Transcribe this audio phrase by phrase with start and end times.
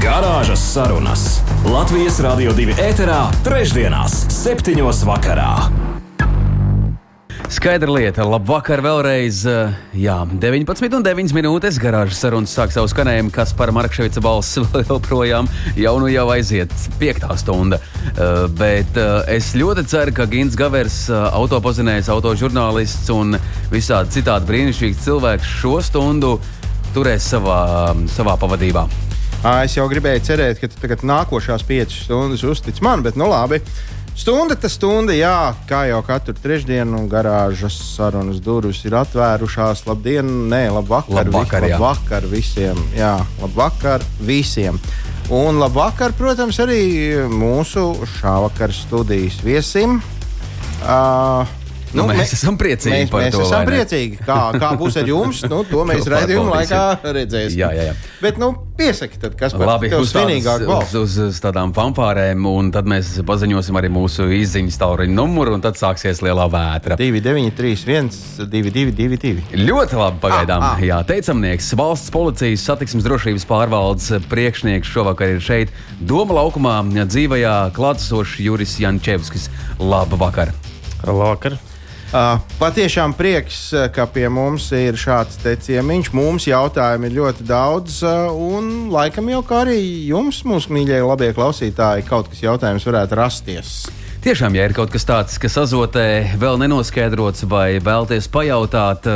[0.00, 1.22] Garāžas sarunas
[1.68, 5.50] Latvijas Rādio 2 ēterā, trešdienās, septiņos vakarā.
[7.52, 9.42] Skaidra lieta, labvakar vēlreiz.
[9.44, 14.56] eh, Jā, 19,9 minūtes garāžas sarunas sāk savu skanējumu, kas par Markevita balss
[14.88, 17.76] joprojām jau nu jau aiziet piektā stunda.
[18.14, 23.36] Eh, Bet eh, es ļoti ceru, ka Gins Gavers, autopozinējs, autožurnālists un
[23.68, 26.38] visādi citādi brīnišķīgs cilvēks šo stundu
[26.96, 28.88] turēs savā, savā pavadībā.
[29.40, 33.62] Es jau gribēju cerēt, ka tagad nākošās piecas stundas uztic man, bet nu labi.
[34.12, 39.86] Stunda tas stunda, jā, kā jau katru trešdienu garāžas sarunas durvis ir atvērušās.
[39.88, 42.82] Labdien, nē, labvakar, Labvakar, vi, labvakar visiem.
[42.98, 44.76] Jā, labvakar visiem.
[45.32, 46.82] Un labvakar, protams, arī
[47.32, 50.02] mūsu šāvakar studijas viesim.
[50.84, 51.48] Uh,
[51.96, 53.70] Nu, mēs esam priecīgi mēs, par mēs to, esam vai ne?
[53.74, 54.18] priecīgi.
[54.22, 55.42] Kā, kā būs ar jums?
[55.50, 56.50] Nu, to mēs pārbaudīsim.
[56.54, 57.58] laikā redzēsim.
[57.58, 57.94] Jā, jā, jā.
[58.22, 62.70] Bet, nu, piesaki, tad, kas par Labi, uz, tādas, uz, uz, uz tādām fanfārēm, un
[62.74, 66.98] tad mēs paziņosim arī mūsu izziņas tauriņu numuru, un tad sāksies lielā vētra.
[67.00, 68.12] 2, 9, 3, 1,
[68.44, 69.64] 2, 2, 2, 2.
[69.66, 70.62] Ļoti labi pagaidām.
[70.62, 70.84] Ah, ah.
[70.84, 78.38] Jā, teicamnieks, valsts policijas satiksmes drošības pārvaldes priekšnieks šovakar ir šeit, Doma laukumā dzīvajā klātesošs
[78.44, 79.50] Juris Jančevskis.
[79.80, 80.54] Labu vakar!
[81.04, 81.58] Labvakar.
[82.10, 86.08] Uh, patiešām prieks, uh, ka pie mums ir šāds ciemiņš.
[86.10, 91.28] Mums jautājumu ir ļoti daudz, uh, un laikam jau kā arī jums, mūsu mīļie, labie
[91.36, 93.70] klausītāji, kaut kas jautājums varētu rasties.
[94.26, 99.06] Tiešām, ja ir kaut kas tāds, kas azotē vēl nenoskaidrots, vai vēlties pajautāt,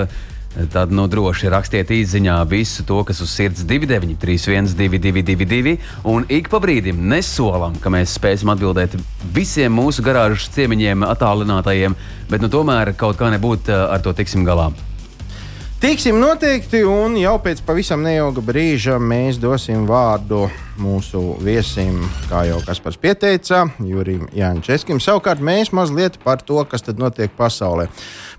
[0.73, 5.77] tad nu, droši rakstiet īsiņā visu to, kas uz sirds 293, 222,
[6.11, 8.97] un ik pa brīdim nesolam, ka mēs spēsim atbildēt
[9.35, 11.99] visiem mūsu garāžas ciemiņiem, attālinātajiem,
[12.31, 14.71] bet nu, tomēr kaut kā nebūtu ar to tiksim galā.
[15.85, 20.47] Tiksim noteikti, un jau pēc pavisam neilga brīža mēs dosim vārdu
[20.81, 21.99] mūsu viesim,
[22.31, 24.97] kā jau Kaspars pieteica, Jurim Jančeskim.
[24.97, 27.85] Savukārt mēs mazliet par to, kas tad notiek pasaulē.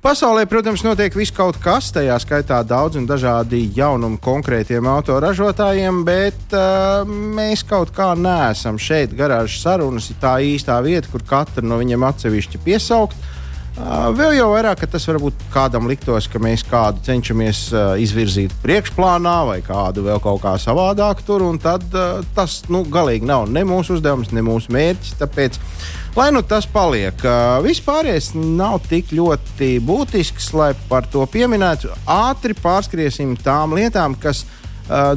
[0.02, 6.58] Pasaulē, protams, notiek viss kaut kas, tajā skaitā daudz un dažādi jaunumi konkrētiem autoražotājiem, bet
[6.58, 9.14] uh, mēs kaut kā neesam šeit.
[9.14, 13.35] Garāžas sarunas tā īstā vieta, kur katru no viņiem atsevišķi piesaukt.
[13.76, 18.54] Uh, Vēl jau vairāk, ka tas varbūt kādam liktos, ka mēs kādu cenšamies uh, izvirzīt
[18.64, 23.50] priekšplānā vai kādu vēl kaut kā savādāk tur, un tad uh, tas nu, galīgi nav
[23.52, 25.18] ne mūsu uzdevums, ne mūsu mērķis.
[25.20, 25.60] Tāpēc,
[26.16, 27.20] lai nu tas paliek,
[27.68, 31.92] vispārējais nav tik ļoti būtisks, lai par to pieminētu.
[32.08, 34.46] Ātri pārskriesim tām lietām, kas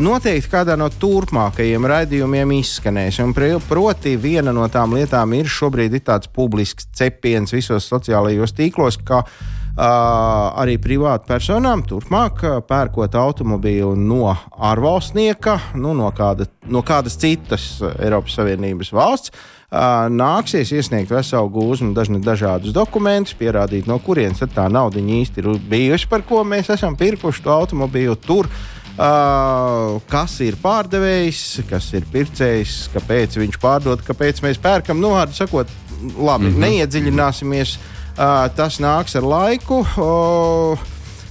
[0.01, 3.21] noteikti kādā no turpmākajiem raidījumiem izskanēs.
[3.21, 3.35] Un,
[3.69, 9.21] proti, viena no tām lietām ir šobrīd ir tāds publisks cepiens visos sociālajos tīklos, ka
[9.25, 9.35] uh,
[9.77, 17.69] arī privātu personām turpmāk uh, pērkot automobīlu no ārvalstnieka, nu, no, kāda, no kādas citas
[17.99, 19.37] Eiropas Savienības valsts.
[19.69, 25.51] Uh, nāksies iesniegt veselu gūzmu, dažni dažādus dokumentus, pierādīt, no kurienes tā nauda īsti ir
[25.69, 28.49] bijusi, par ko mēs esam pirkuši to automobīlu tur.
[28.49, 34.99] Uh, kas ir pārdevējs, kas ir pircējs, kāpēc viņš pārdod, kāpēc mēs pērkam.
[34.99, 35.71] Nu, vārdu sakot,
[36.17, 36.61] labi, mm -hmm.
[36.67, 37.79] neiedziļināsimies.
[38.19, 39.85] Uh, tas nāks ar laiku.
[39.95, 40.89] Uh,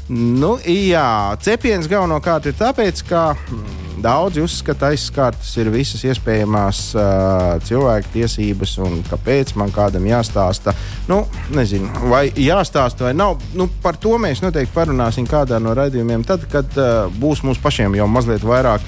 [0.07, 7.55] Nu, jā, cepiens galvenokārt ir tāpēc, ka mm, daudzi uzskata, aizskartas ir visas iespējamās uh,
[7.67, 10.75] cilvēku tiesības, un kāpēc man kādam jāstāsta.
[11.09, 11.23] Nu,
[11.55, 13.41] nezinu, vai jāstāsta vai nav.
[13.57, 17.97] Nu, par to mēs noteikti parunāsim kādā no raidījumiem, tad, kad uh, būs mums pašiem
[17.99, 18.85] jau mazliet vairāk.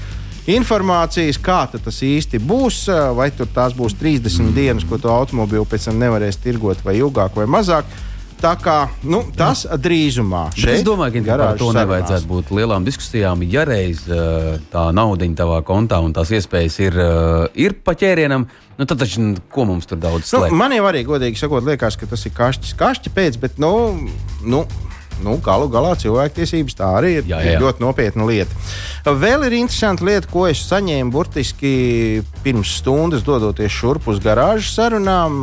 [0.50, 4.54] Informācijas, kā tas īsti būs, vai tur tās būs 30 mm.
[4.56, 7.84] dienas, ko to automobīlu pēc tam nevarēs tirgot, vai ilgāk, vai mazāk.
[8.40, 11.80] Tā kā nu, tas drīzumā Bet šeit es domāju, ka par to sarunās.
[11.82, 13.42] nevajadzētu būt lielām diskusijām.
[13.52, 18.46] Ja reiz uh, tā nauda tavā kontā un tās iespējas ir, uh, ir pa ķērienam,
[18.78, 20.56] nu, tad taču nu, ko mums tur daudz Nu, slēpt?
[20.56, 23.72] man jau arī, godīgi sakot, liekas, ka tas ir kašķis, kašķi pēc, bet nu,
[24.40, 24.64] nu,
[25.20, 27.60] nu, galu galā cilvēktiesības tā arī ir, Jā, jā, jā.
[27.60, 28.56] ļoti nopietna lieta.
[29.04, 31.74] Vēl ir interesanta lieta, ko es saņēmu burtiski
[32.44, 35.42] pirms stundas, dodoties šurp uz garāžas sarunām.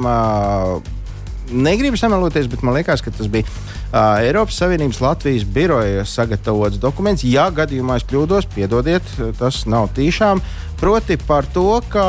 [1.52, 7.24] Negribu sameloties, bet man liekas, ka tas bija uh, Eiropas Savienības Latvijas biroja sagatavots dokuments.
[7.28, 9.08] Ja gadījumā es kļūdos, piedodiet,
[9.40, 10.44] tas nav tīšām.
[10.82, 12.06] Proti par to, ka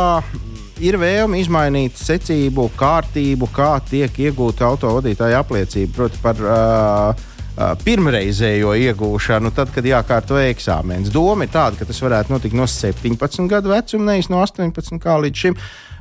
[0.83, 5.95] ir vēlme izmainīt secību, kārtību, kā tiek iegūta autovadītāja apliecība.
[6.03, 7.27] Proti, par uh,
[7.83, 11.11] pirmreizējo iegūšanu, tad, kad jākārto eksāmenis.
[11.15, 15.19] Doma ir tāda, ka tas varētu notikt no 17 gadu vecuma, nevis no 18 kā
[15.25, 15.59] līdz šim.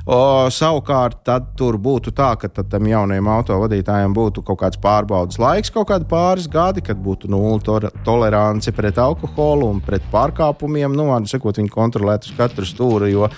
[0.08, 5.68] O, savukārt, tad tur būtu tā, ka tam jaunajam autovadītājam būtu kaut kāds pārbaudas laiks,
[5.74, 7.60] kaut kādi pāris gadi, kad būtu nulle
[8.06, 10.96] tolerance pret alkoholu un pret pārkāpumiem.
[10.96, 13.12] Nu, vārdu sakot, viņi kontrolētu uz katru stūri.
[13.12, 13.28] Jo,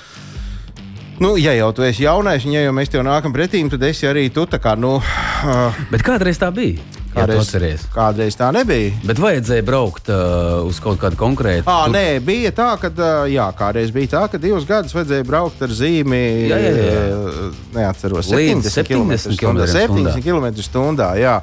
[1.20, 4.06] Nu, ja jau tu esi jaunais, un ja jau mēs tev nākam pretī, tad esi
[4.08, 4.46] arī tu.
[4.56, 6.80] Kā, nu, uh, Bet kādreiz tā bija?
[7.10, 8.92] Kādreiz, kādreiz tā nebija.
[9.02, 11.66] Bet vajadzēja braukt uh, uz kaut kādu konkrētu.
[11.66, 11.96] À, tur...
[11.96, 15.74] Nē, bija tā, ka uh, jā, kādreiz bija tā, ka divus gadus vajadzēja braukt ar
[15.74, 16.20] zīmi.
[16.50, 17.48] Jā, jā, jā.
[17.74, 19.66] Neatceros, 70 km/h.
[19.74, 21.34] 70 km/h.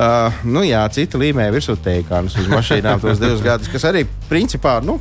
[0.00, 4.94] Uh, nu jā, cita līmeņa virsotteikānus uz mašīnām tos divus gadus, kas arī principā nu,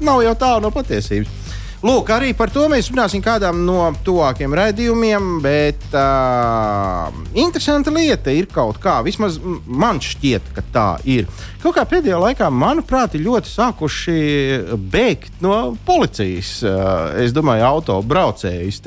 [0.00, 1.45] nav jau tālu no patiesības.
[1.86, 8.48] Lūk, arī par to mēs runāsim kādam no tuvākiem raidījumiem, bet uh, interesanta lieta ir
[8.50, 11.28] kaut kā, vismaz man šķiet, ka tā ir.
[11.62, 14.16] Kaut kā pēdējā laikā, manuprāt, ir ļoti sākuši
[14.96, 16.56] bēgt no policijas.
[16.64, 18.82] Uh, es domāju, autobraucējus.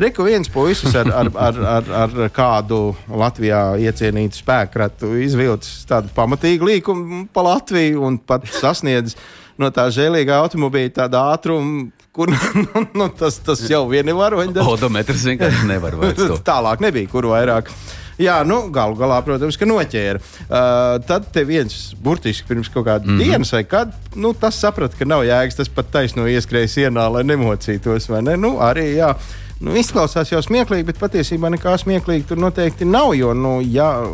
[0.00, 6.72] Reku viens puisis ar, ar, ar, ar, ar kādu Latvijā iecienītu spēkratu izvilcis tādu pamatīgu
[6.72, 9.20] līkumu pa Latviju un pat sasniedzis
[9.60, 12.32] no tā žēlīgā automobīļa tāda ātruma kur
[12.64, 14.74] nu, nu, tas, tas jau vien ir varoņdarbs.
[14.74, 16.36] Odometrs vienkārši nevar vairs.
[16.50, 17.72] Tālāk nebija, kur vairāk.
[18.18, 20.18] Jā, nu, galu galā, protams, ka noķēra.
[20.18, 23.22] Uh, tad viens burtiski pirms kaut kādas mm -hmm.
[23.22, 27.22] dienas, vai kad nu, tas saprata, ka nav jēgas, tas pat taisno ieskrēja sienā, lai
[27.22, 28.08] nemocītos.
[28.22, 28.36] Ne?
[28.36, 29.14] Nu, arī, jā.
[29.60, 33.14] Nu, izklausās jau smieklīgi, bet patiesībā nekā smieklīga tur noteikti nav.
[33.14, 34.06] Jo, nu, jā,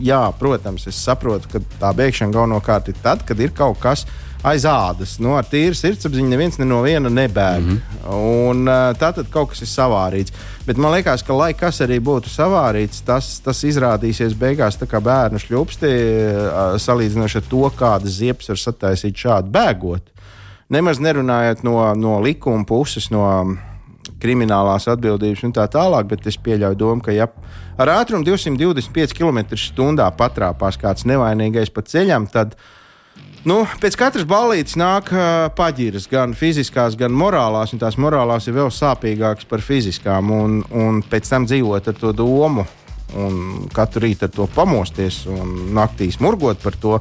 [0.00, 4.25] jā, protams, es saprotu, ka tā bēgšana galvenokārt ir tad, kad ir kaut kas, kas
[4.46, 5.16] aiz ādas.
[5.22, 7.62] Nu, ar tīru sirdsapziņu neviens ne no viena nebēg.
[7.64, 8.48] Mm -hmm.
[8.48, 8.70] Un,
[9.00, 10.34] tā tad kaut kas ir savārīts.
[10.66, 15.38] Bet man liekas, ka lai kas arī būtu savārīts, tas, tas izrādīsies beigās kā bērnu
[15.38, 15.92] šļupsti,
[16.78, 20.02] salīdzinoši ar to, kādas ziepes var sataisīt šādi bēgot.
[20.68, 23.56] Nemaz nerunājot no, no likuma puses, no
[24.20, 27.26] kriminālās atbildības un tā tālāk, bet es pieļauju domu, ka ja
[27.78, 32.75] ar ātrumu 225 km/h patrāpās kāds nevainīgais pa ceļam, tad uh,
[33.46, 38.72] Nu, pēc katras ballītes nāk uh, paģiras, gan fiziskās, gan morālās, tās morālās ir vēl
[38.74, 40.32] sāpīgākas par fiziskām.
[40.34, 42.64] Un, un pēc tam dzīvot ar to domu,
[43.14, 46.98] un katru rītu ar to pamosties un naktī smurgot par to.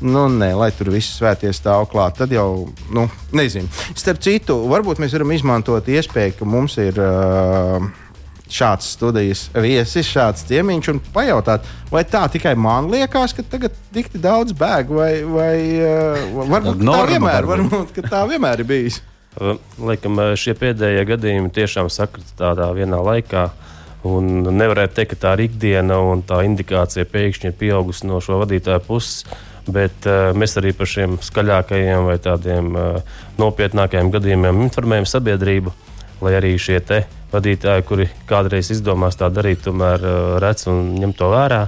[0.00, 3.68] Nu, nē, lai tur viss svēties stāv klāt, tad jau, nu, nezinu.
[3.98, 7.02] Starp citu, varbūt mēs varam izmantot iespēju, ka mums ir.
[7.02, 7.90] Uh,
[8.54, 14.10] šāds studijas viesis, šāds ciemiņš, un pajautāt, vai tā tikai man liekas, ka tagad tik
[14.20, 19.00] daudz bēg, vai, vai uh, varbūt tā vienmēr, varbūt, tā vienmēr ir bijis.
[19.78, 23.50] Laikam šie pēdējie gadījumi tiešām sakrit tādā vienā laikā.
[24.10, 28.40] Un nevarētu teikt, ka tā ir ikdiena un tā indikācija pēkšņi ir pieaugusi no šo
[28.42, 29.22] vadītāju puses.
[29.70, 35.74] Bet uh, mēs arī par šiem skaļākajiem vai tādiem uh, nopietnākajiem gadījumiem informējam sabiedrību,
[36.24, 40.94] lai arī šie te uh, vadītāji, kuri kādreiz izdomās tā darīt, tomēr uh, redz un
[41.00, 41.64] ņem to vērā.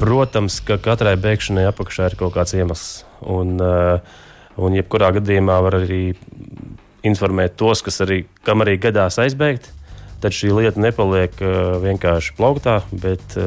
[0.00, 3.04] Protams, ka katrai bēgšanai apakšā ir kaut kāds iemesls.
[3.22, 4.00] Un, uh,
[4.58, 6.02] un jebkurā gadījumā var arī
[7.06, 9.70] informēt tos, kas arī, kam arī gadās aizbēgt.
[10.22, 13.38] Tad šī lieta nepaliek uh, vienkārši plauktā, bet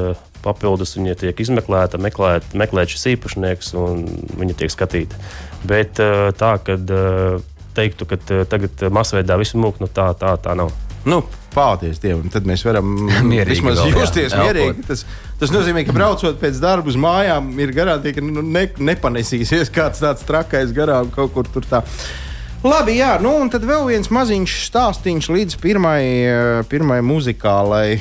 [0.44, 4.04] papildus viņa tiek izmeklēta, meklēt, meklēt šis īpašnieks un
[4.38, 5.18] viņa tiek skatīta.
[5.66, 6.92] Bet tā, kad
[7.74, 10.70] teiktu, ka tagad masveidā visu mūku, nu tā, tā, tā nav.
[11.06, 11.20] Nu,
[11.54, 13.06] Paldies Dievam, tad mēs varam
[13.50, 14.84] vismaz vēl, justies jā, mierīgi.
[14.88, 15.04] Tas,
[15.40, 20.02] tas nozīmē, ka braucot pēc darba uz mājām, ir garantija, ka nu, ne, nepanesīsies kāds
[20.04, 21.84] tāds trakais garām kaut kur tur tā.
[22.66, 26.00] Labi, jā, nu un tad vēl viens maziņš stāstīns līdz pirmai,
[26.70, 27.98] pirmai muzikālai.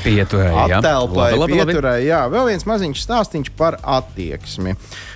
[0.79, 4.74] Attēlpai, pieturai, jā, vēl viens maziņš stāstīns par attieksmi.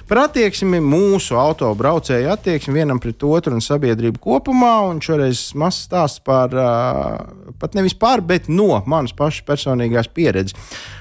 [0.09, 4.71] Par attieksmi mūsu autobraucēju attieksmi vienam pret otru un sabiedrību kopumā.
[4.89, 10.57] Un šoreiz mazs stāsts par, uh, pat nevis par, bet no manas pašas personīgās pieredzes.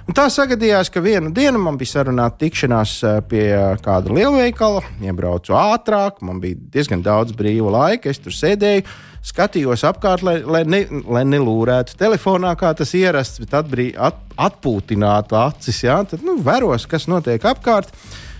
[0.08, 2.92] Un tā sagadījās, ka vienu dienu man bija sarunāta tikšanās
[3.28, 3.46] pie
[3.84, 8.86] kāda lielveikala, iebraucu ātrāk, man bija diezgan daudz brīva laika, es tur sēdēju
[9.28, 15.36] skatījos apkārt, lai, lai, ne, lai nelūrētu telefonā, kā tas ierasts, bet atbrī, at, atpūtinātu
[15.40, 15.82] acis.
[15.84, 16.00] Ja?
[16.08, 17.92] Tad nu, vēros, kas notiek apkārt.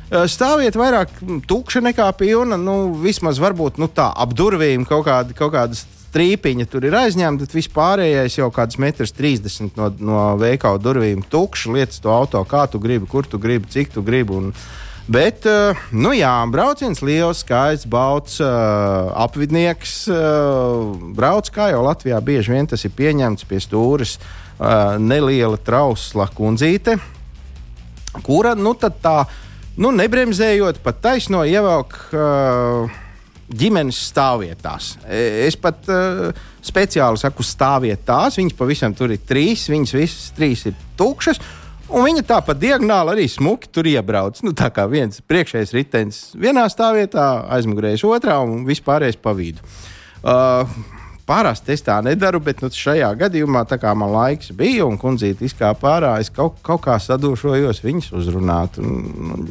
[0.09, 1.11] Stāviet vairāk
[1.51, 2.57] tukša nekā pilna.
[2.57, 7.45] Nu, vismaz varbūt nu, tā ap durvīm kaut, kādi, kaut kādas strīpiņa tur ir aizņemta,
[7.45, 11.69] tad vispārējais jau kāds metrs 30 no, no veikala durvīm tukšs.
[11.75, 14.39] Lietas to auto, kā tu gribi, kur tu gribi, cik tu gribi.
[14.39, 14.55] Un,
[15.09, 20.03] Bet, uh, nu jā, brauciens liels, skaists, balts, uh, apvidnieks.
[20.13, 24.19] Uh, brauc kā jau Latvijā bieži vien tas ir pieņemts pie stūres,
[24.99, 26.97] neliela trausla kundzīte,
[28.27, 29.21] kura nu tā,
[29.79, 31.95] nu, nebremzējot, pat taisno ievelk.
[32.11, 33.05] Uh,
[33.49, 34.91] ģimenes stāvvietās.
[35.09, 36.29] Es pat uh,
[36.65, 38.37] speciāli saku stāvvietās.
[38.37, 41.41] Viņas pavisam tur ir trīs, viņas visas trīs ir tukšas.
[41.89, 44.43] Un viņa tāpat diagonāli arī smuki tur iebrauc.
[44.45, 49.65] Nu, tā kā viens priekšējais ritenis vienā stāvvietā, aizmugurējais otrā un vispārējais pa vidu.
[50.19, 50.69] Uh,
[51.29, 55.45] Parasti es tā nedaru, bet nu, šajā gadījumā, tā kā man laiks bija un kundzīte
[55.45, 58.79] izkāpa ārā, es kaut, kaut kā sadūšojos viņas uzrunāt.
[58.81, 59.03] Un,
[59.35, 59.43] un,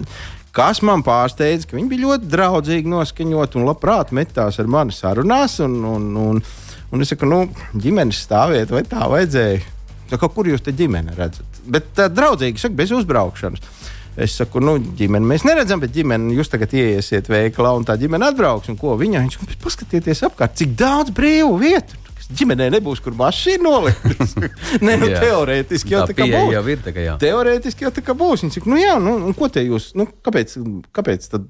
[0.57, 5.59] kas man pārsteidza, ka viņi bija ļoti draudzīgi noskaņot un labprāt metās ar mani sarunās.
[5.67, 6.41] Un, un, un,
[6.89, 7.43] un es saku, nu,
[7.77, 9.61] ģimenes stāviet, vai tā vajadzēja?
[10.09, 11.56] Saku, kur jūs te ģimeni redzat?
[11.73, 13.63] Bet tā draudzīgi saka, bez uzbraukšanas.
[14.17, 18.31] Es saku, nu, ģimeni mēs neredzam, bet ģimeni jūs tagad ieiesiet veikalā un tā ģimene
[18.31, 18.71] atbrauks.
[18.71, 19.21] Un ko viņa?
[19.27, 21.99] Viņš saka, paskatieties apkārt, cik daudz brīvu vietu.
[22.27, 24.01] Ģimenē nebūs, kur mašīna nolikt.
[24.85, 26.49] Nē, nu, teorētiski jau tā, tā būs.
[26.57, 27.13] Jau ir, tā kā, jā.
[27.21, 28.43] teorētiski jau tā kā būs.
[28.43, 30.57] Viņš saka, nu jā, nu, ko te jūs, nu, kāpēc,
[30.97, 31.45] kāpēc tad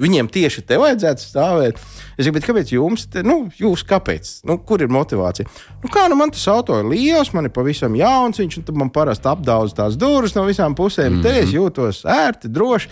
[0.00, 1.80] Viņiem tieši te vajadzētu stāvēt.
[2.16, 4.30] Es saku, kāpēc jums, te, nu, jūs kāpēc?
[4.48, 5.48] Nu, kur ir motivācija?
[5.82, 9.28] Nu, kā nu man tas auto ir liels, man ir pavisam jauns, viņš man parasti
[9.28, 11.10] apdauz tās durvis no visām pusēm.
[11.10, 11.22] Mm -hmm.
[11.22, 12.88] Te es jūtos ērti, droši.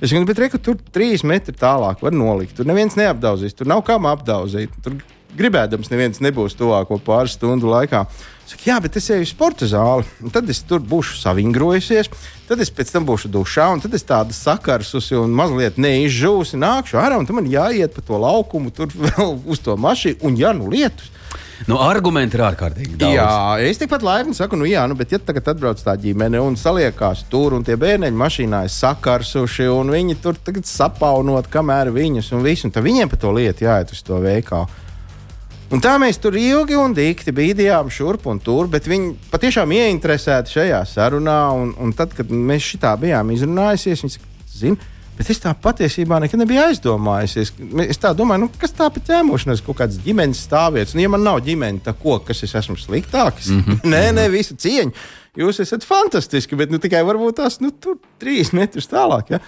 [0.00, 2.56] Es saku, bet reku, tur trīs metri tālāk var nolikt.
[2.56, 4.70] Tur neviens neapdauzīs, tur nav kam apdauzīt.
[4.82, 4.96] Tur
[5.38, 8.04] gribēdams, neviens nebūs tuvāko pāris stundu laikā.
[8.46, 12.10] Saka, jā, bet es eju uz sporta zāli, un tad es tur būšu savingrojusies,
[12.52, 17.00] tad es pēc tam būšu dušā, un tad es tādu sakarsusi un mazliet neizžūsi, nākšu
[17.00, 20.52] ārā, un tad man jāiet pa to laukumu, tur vēl uz to mašīnu, un ja
[20.56, 21.08] nu lietus.
[21.70, 23.14] Nu, argumenti ir ārkārtīgi daudz.
[23.14, 26.56] Jā, es tikpat laipni saku, nu, jā, nu, bet, ja tagad atbrauc tā ģimene un
[26.58, 32.32] saliekās tur, un tie bērniņi mašīnā ir sakarsuši, un viņi tur tagad sapaunot, kamēr viņus
[32.34, 34.81] un visu, un tad viņiem par to lietu jāiet uz to veikalu.
[35.72, 40.58] Un tā mēs tur ilgi un dikti bīdījām šurp un tur, bet viņi patiešām ieinteresēti
[40.58, 41.38] šajā sarunā.
[41.56, 44.20] Un, un tad, kad mēs šitā bijām izrunājušies, viņi
[44.52, 44.90] zina.
[45.16, 47.54] Bet es tā patiesībā nekad nebiju aizdomājusies.
[47.84, 50.94] Es tā domāju, nu, kas tā par ķēmošanos, kaut kādas ģimenes stāvvietas.
[50.96, 53.48] Un, ja man nav ģimene, tad ko, kas es esmu sliktāks?
[53.52, 53.82] Mm -hmm.
[53.92, 54.92] nē, nē, visu cieņu.
[55.40, 59.30] Jūs esat fantastiski, bet nu, tikai varbūt tās nu, tur trīs metrus tālāk.
[59.36, 59.40] Ja?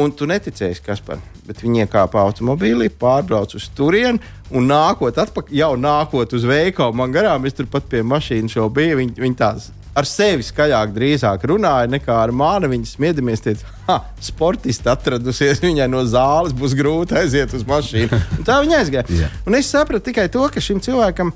[0.00, 4.22] Un tu neticēsi, kas par bet viņi iekāpa automobīlī, pārbrauca uz turieni
[4.54, 8.68] un nākot atpakaļ, jau nākot uz veikalu, man garām, es tur pat pie mašīnas jau
[8.72, 9.00] biju.
[9.02, 12.70] Viņi, viņi tās ar sevi skaļāk drīzāk runāja nekā ar mani.
[12.72, 13.44] Viņa smiedamies,
[13.86, 18.20] ka sportisti atradusies, viņai no zāles būs grūti aiziet uz mašīnu.
[18.38, 19.06] Un tā viņa aizgāja.
[19.12, 19.40] yeah.
[19.46, 21.34] Un es sapratu tikai to, ka šim cilvēkam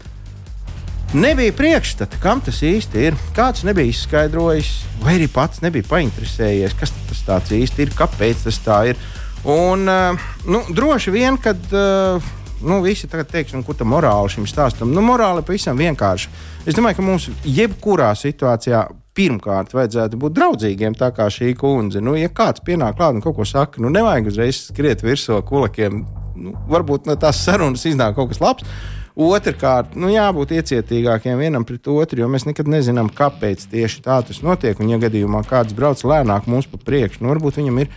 [1.15, 3.19] nebija priekšstata, kam tas īsti ir.
[3.37, 4.73] Kāds nebija izskaidrojis,
[5.03, 6.95] vai arī pats nebija painteresējies, kas
[7.27, 9.01] tas īsti ir, kāpēc tas tā ir.
[9.47, 12.23] Un, uh, nu, droši vien, kad uh,
[12.67, 16.31] nu, visi tagad teiks, nu, kur tā morāla šim stāstam, nu, morāla ir pavisam vienkārša.
[16.67, 18.87] Es domāju, ka mums jebkurā situācijā
[19.17, 22.03] pirmkārt vajadzētu būt draudzīgiem, tā kā šī kundze.
[22.05, 26.05] Nu, ja kāds pienāk klāt un kaut ko saka, nu, nevajag uzreiz skriet virsū kulakiem.
[26.37, 28.67] Nu, varbūt no tās sarunas iznāk kaut kas labs.
[29.16, 34.42] Otrakārt, nu, jābūt iecietīgākiem vienam pret otru, jo mēs nekad nezinām, kāpēc tieši tā tas
[34.44, 34.76] notiek.
[34.76, 37.88] Un, ja gadījumā kāds brauc lēnāk mums pa priekšu, nu, varbūt viņam ir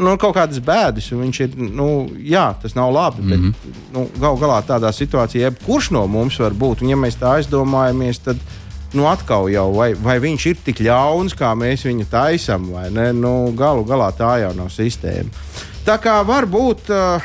[0.00, 1.10] nu, kaut kādas bēdas.
[1.12, 3.20] Viņš ir, nu, jā, tas nav labi.
[3.20, 3.52] Mm -hmm.
[3.52, 6.82] Bet nu, gal galā tādā situācijā, jebkurš no mums var būt.
[6.82, 8.40] Un, ja mēs tā aizdomājamies, tad
[8.94, 13.12] nu, atkal jau vai, vai viņš ir tik ļauns, kā mēs viņu taisām, vai ne?
[13.12, 15.30] Nu, galu galā tā jau nav sistēma.
[15.84, 16.88] Tā kā var būt.
[16.88, 17.22] Uh,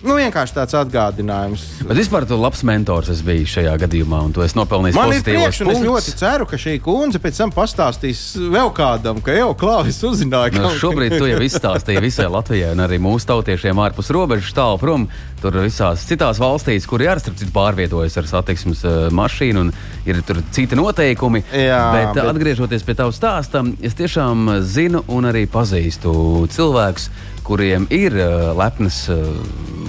[0.00, 1.62] Nu, vienkārši tāds atgādinājums.
[1.84, 5.58] Bet vispār tu labs mentors biji šajā gadījumā, un tu esi nopelnījis Man ir prieks,
[5.60, 10.00] un es ļoti ceru, ka šī kundze pēc tam pastāstīs vēl kādam, ka jau klāvis
[10.08, 14.80] uzzināja, nu, šobrīd tu jau izstāstīji visai Latvijai un arī mūsu tautiešiem ārpus robežas tālu
[14.80, 15.04] prom.
[15.40, 20.40] Tur visās citās valstīs, kur ir arī pārvietojas ar satiksmes uh, mašīnu, un ir tur
[20.52, 21.44] citi noteikumi.
[21.48, 26.12] Jā, bet, bet atgriežoties pie tava stāsta, es tiešām zinu un arī pazīstu
[26.52, 27.08] cilvēkus
[27.50, 29.24] kuriem ir uh, lepnas uh,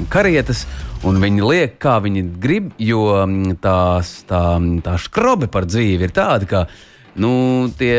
[0.10, 0.65] karietes.
[1.06, 4.41] Un viņi liek, kā viņi grib, jo mm, tās, tā,
[4.86, 6.62] tā skrobe par dzīvi ir tāda, ka
[7.22, 7.32] nu,
[7.77, 7.96] tie,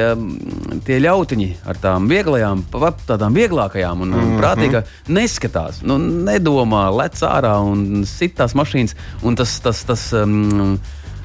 [0.87, 2.63] tie ļautiņi ar tām vieglajām,
[3.09, 4.39] tādām vieglākajām un mm -hmm.
[4.41, 8.95] prātīgām neskatās, nu, nedomā, lec ārā un sit tās mašīnas.
[9.23, 10.79] Un tas, tas, tas, um,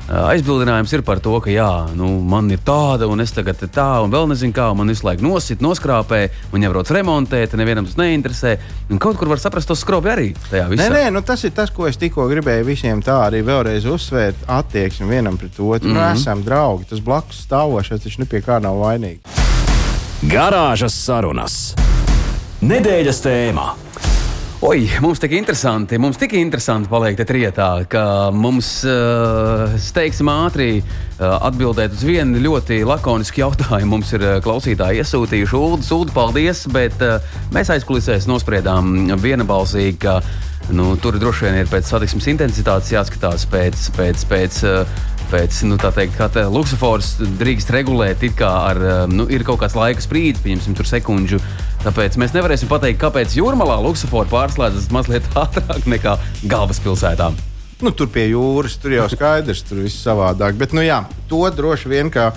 [0.08, 4.14] aizbildinājums ir par to, ka jā, nu, man ir tāda, un es tagad tā, un
[4.14, 6.22] vēl nezinu, kā man visu laiku nosit, noskrāpē,
[6.54, 8.56] man jābrauc remontēt, nevienam tas neinteresē.
[8.94, 10.88] Un kaut kur var saprast, to skrobi arī tajā visā.
[10.88, 14.48] Nē, nē, nu, tas ir tas, ko es tikko gribēju visiem tā arī vēlreiz uzsvērt,
[14.60, 15.90] attieksmi vienam pret otru.
[15.90, 15.98] Mm -hmm.
[15.98, 16.16] Nu, mhm.
[16.16, 19.20] esam draugi, tas blakus stāvošais taču nepie kā nav vainīgs.
[20.24, 21.76] Garāžas sarunas.
[22.62, 23.87] Nedēļas tēmā.
[24.58, 30.80] Oi, mums tik interesanti, mums tik interesanti paliek te trietā, ka mums uh, steigsim ātri
[30.80, 33.92] uh, atbildēt uz vienu ļoti lakonisku jautājumu.
[33.92, 37.22] Mums ir uh, klausītāji iesūtījuši ūdeni, sūdu, paldies, bet uh,
[37.54, 40.18] mēs aizkulisēs nospriedām vienbalsīgi, ka
[40.74, 45.78] nu, tur droši vien ir pēc satiksmes intensitātes jāskatās pēc, pēc, pēc uh, pēc nu,
[45.78, 48.80] tā teikt, kā tā luksofors drīkst regulēt, it kā ar,
[49.12, 51.42] nu, ir kaut kāds laika sprīdis, pieņemsim, tur sekundžu.
[51.88, 56.17] Tāpēc mēs nevarēsim pateikt, kāpēc jūrmalā luksofors pārslēdzas mazliet ātrāk nekā
[56.51, 57.29] galvaspilsētā.
[57.79, 60.58] Nu, tur pie jūras, tur jau skaidrs, tur viss savādāk.
[60.60, 60.98] Bet, nu jā,
[61.32, 62.32] to droši vien kā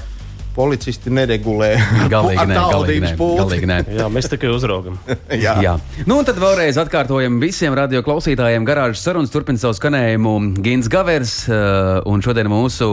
[0.54, 1.70] policisti neregulē.
[2.10, 3.78] Galīgi nē, galīgi nē, galīgi nē.
[4.00, 4.98] Jā, mēs tikai uzraugam.
[5.44, 5.56] Jā.
[5.62, 5.76] Jā.
[6.08, 11.36] Nu, un tad vēlreiz atkārtojam visiem radio klausītājiem garāžas sarunas turpina savu skanējumu Gins Gavers,
[11.48, 12.90] uh, un šodien mūsu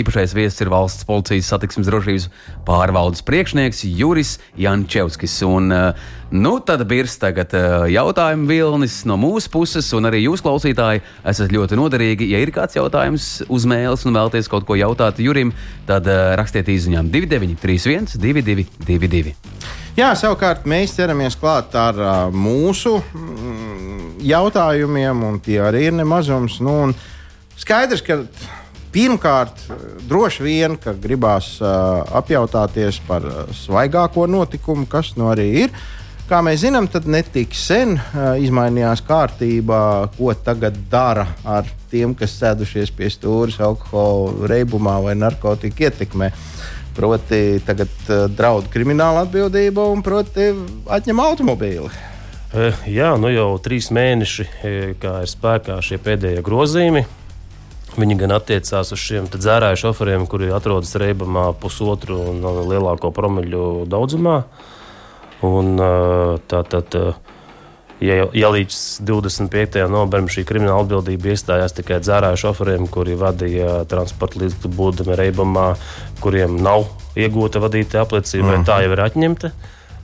[0.00, 2.28] īpašais viesis ir valsts policijas satiksmes drošības
[2.66, 5.40] pārvaldes priekšnieks Juris Jančevskis.
[5.46, 10.42] Un, uh, Nu, tad birs tagad uh, jautājumu vilnis no mūsu puses, un arī jūs,
[10.42, 12.26] klausītāji, esat ļoti noderīgi.
[12.32, 15.52] Ja ir kāds jautājums uz mēles un vēlaties kaut ko jautāt Jurim,
[15.86, 19.34] tad rakstiet īsiņām 2931, 222.
[19.96, 26.60] Jā, savukārt mēs ķeramies klāt ar uh, mūsu mm, jautājumiem, un tie arī ir nemazums.
[26.60, 26.92] Nu,
[27.56, 28.24] skaidrs, ka
[28.92, 29.66] pirmkārt,
[30.08, 35.72] droši vien, ka gribās uh, apjautāties par svaigāko notikumu, kas nu arī ir.
[36.26, 42.34] Kā mēs zinām, tad netik sen uh, izmainījās kārtība, ko tagad dara ar tiem, kas
[42.36, 46.32] sēdušies pie stūres alkohola reibumā vai narkotiku ietekmē.
[46.96, 50.48] Proti, tagad uh, draud krimināla atbildība un proti
[50.88, 51.90] atņem automobīli.
[52.56, 54.46] E, jā, nu jau trīs mēneši,
[55.02, 57.02] kā ir spēkā šie pēdējie grozījumi.
[57.96, 64.40] Viņi gan attiecās uz šiem dzērāju šoferiem, kuri atrodas reibamā pusotru un lielāko promiļu daudzumā.
[65.44, 65.76] Un,
[66.48, 66.96] tā, tad,
[68.00, 69.80] ja, ja līdz 25.
[69.90, 75.66] novembrim šī krimināla atbildība iestājās tikai dzērāju šoferiem, kuri vadīja transporta līdzekļu būdami reibamā,
[76.24, 76.86] kuriem nav
[77.16, 79.52] iegūta vadītāja apliecība, vai tā jau ir atņemta.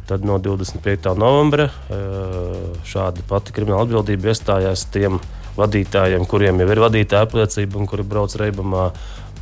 [0.08, 1.12] Tad no 25.
[1.20, 1.68] novembra
[2.88, 5.20] šāda pati krimināla atbildība iestājās tiem
[5.56, 8.90] vadītājiem, kuriem jau ir vadītāja apliecība un kuri brauc reibamā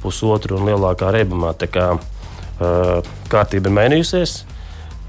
[0.03, 1.55] pusotru un lielākā reibamā.
[1.59, 1.91] Tā kā
[3.31, 4.41] kārtība ir mainījusies.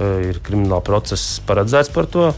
[0.01, 2.31] Eh, ir krimināla process paredzēts par to.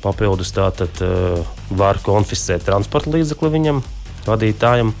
[0.00, 1.40] Papildus tātad eh,
[1.76, 3.82] var konfiscēt transporta līdzekli viņam,
[4.28, 4.94] vadītājam.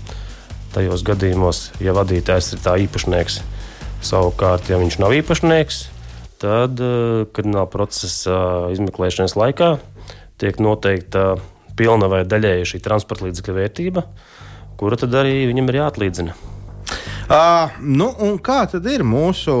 [0.74, 3.40] Tajos gadījumos, ja vadītājs ir tā īpašnieks,
[4.06, 5.80] savukārt, ja viņš nav īpašnieks,
[6.42, 8.36] tad eh, krimināla procesa
[8.76, 9.72] izmeklēšanas laikā
[10.40, 11.34] tiek noteikta
[11.76, 14.06] pilna vai daļēja šī transporta līdzekļa vērtība,
[14.80, 16.49] kura tad arī viņam ir jāatlīdzina.
[17.30, 18.08] Uh, nu,
[18.42, 19.52] kā tad ir mūsu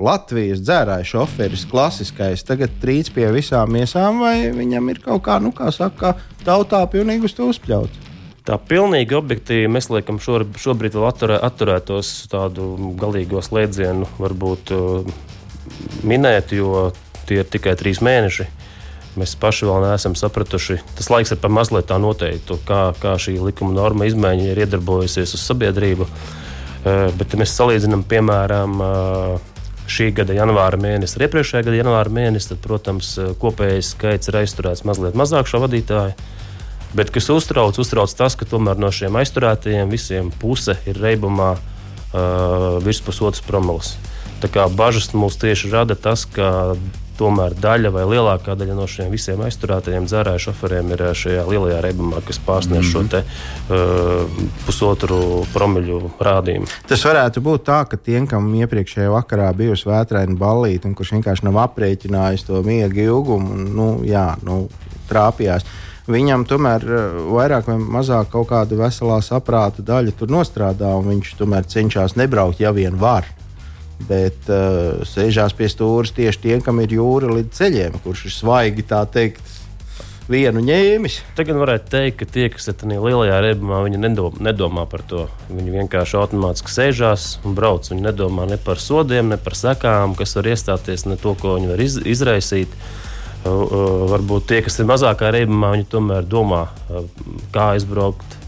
[0.00, 5.50] Latvijas dzērāja šoferis, klasiskais, tagad trīc pie visām miesām, vai viņam ir kaut kā, nu,
[5.52, 8.08] kā saka, tautā pilnīgi uz to uzpļauts?
[8.48, 15.14] Tā pilnīgi objektīvi mēs liekam šobrīd vēl atturē, atturētos tādu galīgo slēdzienu varbūt uh,
[16.08, 16.94] minēt, jo
[17.28, 18.48] tie ir tikai trīs mēneši.
[19.20, 20.80] Mēs paši vēl neesam sapratuši.
[20.96, 25.36] Tas laiks ir pa mazliet tā noteiktu, kā, kā šī likuma norma izmaiņa ir iedarbojusies
[25.36, 26.08] uz sabiedrību.
[26.08, 26.41] Uh, Eh,
[26.84, 29.50] bet, ja mēs salīdzinām, piemēram, eh,
[29.92, 34.40] šī gada janvāra mēnesi ar iepriekšējā gada janvāra mēnesi, tad, protams, eh, kopējais skaits ir
[34.42, 36.14] aizturēts mazliet mazāk šo vadītāju.
[36.94, 42.76] Bet, kas uztrauc, uztrauc tas, ka tomēr no šiem aizturētajiem visiem puse ir reibumā uh,
[42.84, 43.94] virs pusotras promilas.
[44.42, 46.76] Tā kā bažas mums tieši rada tas, ka
[47.18, 51.80] tomēr daļa vai lielākā daļa no šiem visiem aizturētajiem dzērāju šoferiem ir eh, šajā lielajā
[51.84, 52.92] reibumā, kas pārsniedz mm -hmm.
[52.92, 55.20] šo te, uh, pusotru
[55.52, 56.70] promiļu rādījumu.
[56.88, 61.48] Tas varētu būt tā, ka tiem, kam iepriekšējā vakarā bijusi vētraina ballīte, un kurš vienkārši
[61.48, 64.68] nav aprēķinājis to miega ilgumu, un, nu, jā, nu,
[65.10, 65.66] trāpījās
[66.06, 66.84] viņam tomēr
[67.30, 72.60] vairāk vai mazāk kaut kāda veselā saprāta daļa tur nostrādā, un viņš tomēr cenšas nebraukt,
[72.60, 73.28] ja vien var
[74.08, 78.86] bet uh, sēžās pie stūres tieši tie, kam ir jūra līdz ceļiem, kurš ir svaigi
[78.88, 79.58] tā teikt.
[80.30, 81.16] Vienu ņēmis.
[81.36, 85.24] Tagad varētu teikt, ka tie, kas ir tajā lielajā reibumā, viņi nedomā, nedomā par to.
[85.50, 87.90] Viņi vienkārši automātiski sēžās un brauc.
[87.90, 91.72] Viņi nedomā ne par sodiem, ne par sekām, kas var iestāties, ne to, ko viņi
[91.72, 92.70] var iz, izraisīt.
[93.42, 97.02] Uh, uh, varbūt tie, kas ir mazākā reibumā, viņi tomēr domā, uh,
[97.52, 98.38] kā aizbraukt,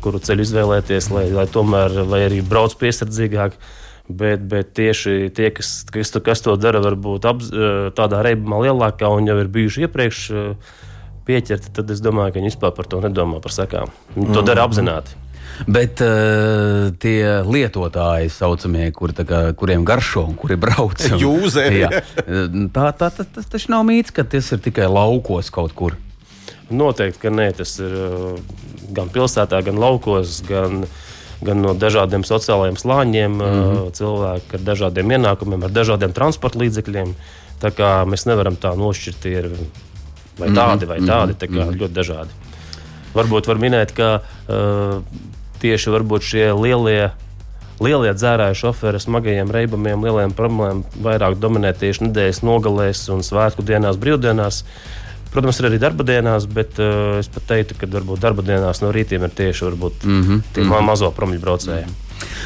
[0.00, 3.60] kuru ceļu izvēlēties, lai, lai tomēr vai arī brauc piesardzīgāk.
[3.60, 3.76] Uh,
[4.10, 7.50] Bet, bet tieši tie, kas, kas, to, kas to dara, varbūt apz,
[7.94, 10.22] tādā reibumā lielākā un jau ir bijuši iepriekš
[11.28, 13.92] pieķerti, tad es domāju, ka viņi vispār par to nedomā par sekām.
[14.16, 14.48] Viņi to mm.
[14.48, 15.18] dara apzināti.
[15.68, 21.82] Bet uh, tie lietotāji, saucamie, kur, kā, kuriem garšo un kuri brauc, Jūzeri.
[21.84, 21.90] jā,
[22.72, 25.98] tā, tā, tā, tas taču nav mīts, ka tas ir tikai laukos kaut kur.
[26.70, 28.40] Noteikti, ka nē, tas ir uh,
[28.96, 30.84] gan pilsētā, gan laukos, gan,
[31.42, 33.76] gan no dažādiem sociālajiem slāņiem, mm Mhm.
[33.76, 33.92] -hmm.
[33.98, 37.14] cilvēki ar dažādiem ienākumiem, ar dažādiem transporta līdzekļiem.
[37.60, 39.50] Tā kā mēs nevaram tā nošķirt, ir
[40.38, 40.56] vai Mhm.
[40.56, 42.30] tādi vai tādi, tā kā ļoti dažādi.
[43.14, 45.02] Varbūt var minēt, ka uh,
[45.60, 45.90] tieši
[46.22, 47.10] šie lielie.
[47.80, 53.96] Lielie dzērāju šoferi smagajiem reibumiem, lieliem problēmām vairāk dominē tieši nedēļas nogalēs un svētku dienās,
[53.96, 54.64] brīvdienās.
[55.30, 58.90] Protams, ir arī darba dienās, bet uh, es pat teiktu, ka varbūt darba dienās no
[58.94, 60.46] rītiem ir tieši varbūt, mm -hmm.
[60.54, 60.86] tie mm -hmm.
[60.92, 61.86] mazo promļu braucēji.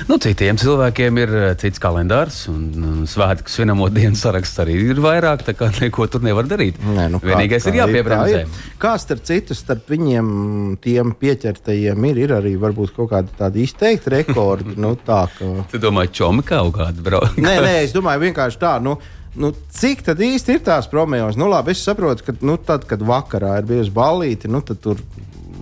[0.08, 5.44] Nu, citiem cilvēkiem ir eh, cits kalendārs, un, svētku svinamo dienu saraksts arī ir vairāk,
[5.46, 6.78] tā kā neko tur nevar darīt.
[6.82, 8.44] Nē, nu, kā- Vienīgais kā ir jāpiebremzē.
[8.44, 8.78] kā.
[8.84, 14.10] Kā starp citu, starp viņiem, tiem pieķertajiem, ir, ir arī varbūt kaut kādi tādi izteikti
[14.10, 14.76] rekordi.
[14.84, 15.50] nu, tā, ka...
[15.70, 17.36] Tu domā, čomi kaut kāda brauc?
[17.36, 18.78] Nē, nē, es domāju, vienkārši tā.
[18.82, 18.98] Nu,
[19.34, 21.38] Nu, cik tad īsti ir tās promējas?
[21.40, 25.00] Nu, labi, es saprotu, ka nu, tad, kad vakarā ir bijusi ballīte, nu, tad tur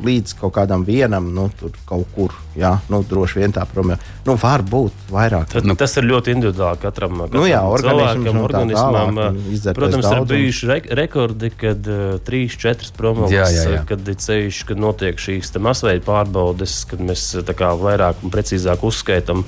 [0.03, 4.01] līdz kaut kādam vienam, nu, tur kaut kur, jā, nu, droši vien tā promēja.
[4.27, 5.47] Nu, var būt vairāk.
[5.53, 9.21] Tad, nu, tas ir ļoti individuāli katram, katram Nu jā, cilvēkam, tā organismam.
[9.21, 10.33] tālāk, Protams, ir daudzums.
[10.33, 13.85] bijuši re rekordi, kad uh, 3-4 promos, Jā, jā, jā.
[13.89, 18.83] kad ir ceļš, kad notiek šīs masveida pārbaudes, kad mēs tā kā vairāk un precīzāk
[18.91, 19.47] uzskaitām.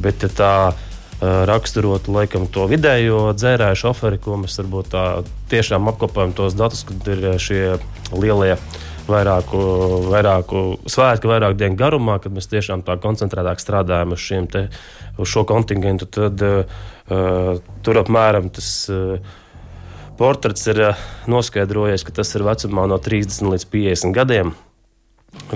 [0.00, 0.88] Bet tā uh,
[1.22, 5.04] raksturot laikam to vidējo dzērāju šoferi, ko mēs varbūt tā
[5.52, 7.76] tiešām apkopējam tos datus, kad ir uh, šie
[8.10, 8.56] lielie
[9.06, 9.60] vairāku,
[10.10, 14.66] vairāku svētku, vairāk dienu garumā, kad mēs tiešām tā koncentrētāk strādājam uz, te,
[15.18, 16.82] uz šo kontingentu, tad uh,
[17.86, 18.74] tur apmēram tas.
[18.90, 19.38] Uh,
[20.12, 24.52] Portrets ir uh, noskaidrojis, ka tas ir vecumā no 30 līdz 50 gadiem.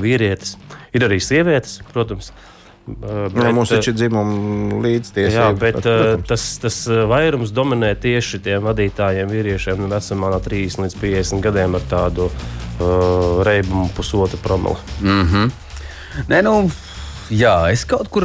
[0.01, 0.57] Vīrietis.
[0.97, 2.33] Ir arī sievietes, protams.
[2.33, 2.56] Uh,
[2.87, 5.35] Nu, mums uh, taču ir dzimuma līdztiesība.
[5.35, 6.29] Jā, bet pat, uh, protams.
[6.31, 11.43] tas, tas uh, vairums dominē tieši tiem vadītājiem, vīriešiem no vecumā no 30 līdz 50
[11.43, 14.79] gadiem ar tādu uh, reibumu pusotru promili.
[15.01, 15.51] Mm -hmm.
[16.31, 16.71] Nē, nu,
[17.31, 18.25] jā, es kaut kur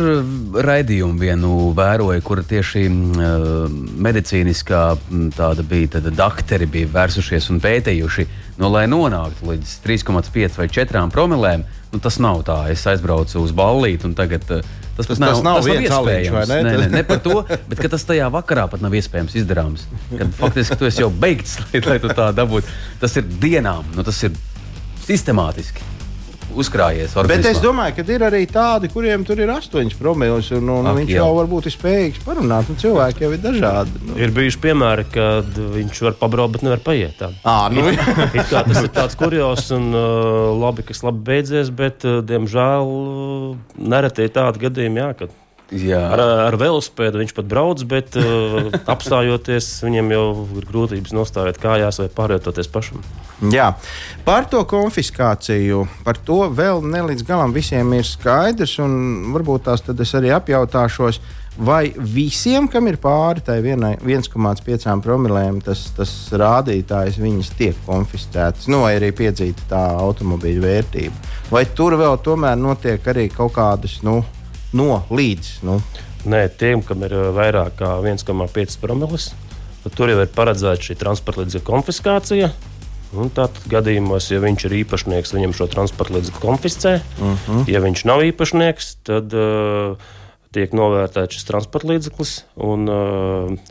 [0.54, 3.66] raidījumu vienu vēroju, kur tieši uh,
[3.98, 10.58] medicīniskā m, tāda bija, tad doktori bija vērsušies un pētījuši, nu, lai nonāktu līdz 3,5
[10.58, 11.64] vai 4 promilēm.
[11.92, 12.56] Nu, tas nav tā.
[12.72, 14.62] Es aizbraucu uz ballīti, un tagad uh,
[14.96, 16.48] tas, Tas- pat tas nav aliņš, vai iespējams.
[16.54, 16.60] ne?
[16.64, 19.84] Nē, nē, ne par to, bet tas tajā vakarā pat nav iespējams izdarāms.
[20.16, 22.72] Kad faktiski tu esi jau beigts, lai, lai tu tā dabūtu.
[23.04, 24.32] Tas ir dienām, nu, tas ir
[25.04, 25.84] sistemātiski
[26.58, 27.16] uzkrājies.
[27.30, 30.98] Bet es domāju, ka ir arī tādi, kuriem tur ir astoņas promīlis, un, un Ak,
[31.00, 31.20] viņš jā.
[31.22, 32.70] jau varbūt ir spējīgs parunāt.
[32.72, 34.04] Nu, cilvēki jau ir dažādi.
[34.08, 34.18] Nu.
[34.22, 37.18] Ir bijuši piemēri, kad viņš var pabraukt, bet nevar paiet.
[37.20, 37.32] Tā.
[37.44, 39.92] À, nu, It kā tas ir tāds kurjos un
[40.62, 42.92] labi, kas labi beidzies, bet, diemžēl,
[43.82, 45.38] nereti ir tādi gadījumi, jā, kad
[45.72, 46.02] Jā.
[46.12, 50.24] ar, ar velospēdu viņš pat brauc, bet uh, apstājoties, viņam jau
[50.60, 53.00] ir grūtības nostāvēt kājās vai pārvietoties pašam.
[53.54, 53.70] jā.
[54.28, 59.86] Par to konfiskāciju, par to vēl ne līdz galam visiem ir skaidrs, un varbūt tās
[59.86, 61.22] tad es arī apjautāšos.
[61.62, 68.70] Vai visiem, kam ir pāri tai vienai- 1,5 promilēm, tas, tas rādītājs viņas tiek konfiscētas,
[68.72, 71.34] nu, vai arī piedzīta tā automobīļa vērtība?
[71.52, 74.22] Vai tur vēl tomēr notiek arī kaut kādas nu,
[74.78, 75.52] no līdz?
[75.68, 75.82] Nu,
[76.22, 79.32] Nē, tiem, kam ir vairāk kā 1,5 promils,
[79.82, 82.52] tad tur jau ir paredzēta šī transporta līdzekļu konfiskācija.
[83.18, 86.94] Un Tātad gadījumos, ja viņš ir īpašnieks, viņam šo transporta līdzekli konfiscē.
[87.18, 87.64] Uh -huh.
[87.68, 89.98] Ja viņš nav īpašnieks, tad uh,
[90.56, 92.90] tiek novērtēts šis transporta līdzeklis, un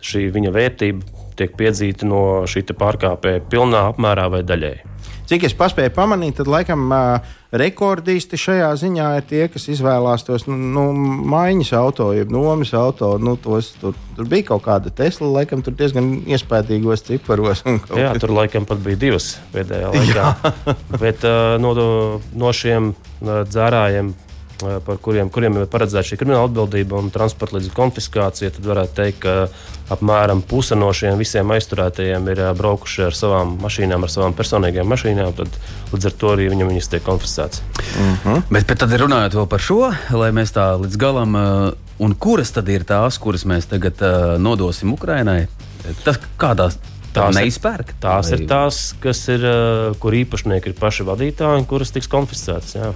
[0.05, 4.91] šī viņa vērtība tiek piedzīta no šī pārkāpēja pilnā apmērā vai daļēji.
[5.31, 10.49] Cik es paspēju pamanīt, tad laikam uh, rekordisti šajā ziņā ir tie, kas izvēlās tos
[10.49, 10.89] nu, nu,
[11.31, 13.13] maiņas auto, jeb nomas auto.
[13.23, 17.63] Nu, tos, tur, tur bija kaut kāda Tesla, laikam, tur diezgan iespaidīgos ciparos.
[17.95, 20.75] Jā, tur laikam pat bija divas pēdējā laikā.
[20.97, 21.77] Bet uh, no,
[22.35, 24.11] no šiem uh, dzērājiem,
[24.85, 29.25] par kuriem, kuriem ir paredzēta šī krimināla atbildība un transporta līdzekļu konfiskācija, tad varētu teikt,
[29.25, 34.37] ka apmēram puse no šiem visiem aizturētajiem ir uh, braukuši ar savām mašīnām, ar savām
[34.39, 35.33] personīgajām mašīnām.
[35.41, 35.59] Tad
[35.95, 37.65] līdz ar to arī viņam viņas tiek konfiscētas.
[38.51, 39.81] Bet, bet tad runājot vēl par šo,
[40.17, 44.37] lai mēs tā līdz galam, uh, un kuras tad ir tās, kuras mēs tagad uh,
[44.43, 45.45] nodosim Ukrainai?
[46.05, 46.77] Tas kādās
[47.15, 47.95] Tās neizpērk.
[48.03, 48.39] Tās vai...
[48.39, 52.77] ir tās, kas ir, uh, kur īpašnieki ir paši vadītāji un kuras tiks konfiscētas.
[52.77, 52.91] Jā.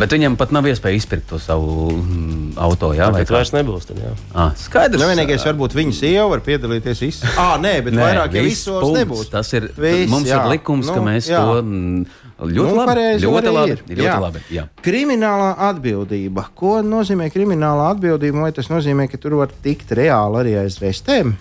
[0.00, 2.94] Bet viņam pat nav iespēja izpirkt to savu mm, auto.
[2.96, 3.88] Jā, tas vairs nebūs?
[3.90, 4.14] Tad, jā.
[4.32, 5.02] ah, skaidrs.
[5.02, 7.34] Nu, vienīgais, varbūt viņa sieva var piedalīties visā.
[7.38, 9.28] Ah, nē, bet nē, vairāk jau visos nebūs.
[9.32, 10.40] Tas ir, Viss, mums jā.
[10.40, 11.44] ir likums, nu, ka mēs jā.
[11.44, 11.60] to.
[11.62, 12.86] Mm, Ļoti nu, labi.
[12.92, 13.72] Pareizi, ļoti labi.
[13.74, 13.80] Ir.
[13.98, 14.18] Ļoti jā.
[14.22, 14.64] labi jā.
[14.86, 16.44] Kriminālā atbildība.
[16.58, 18.44] Ko nozīmē kriminālā atbildība?
[18.46, 21.34] Vai tas nozīmē, ka tur var tikt reāli arī aiz restēm?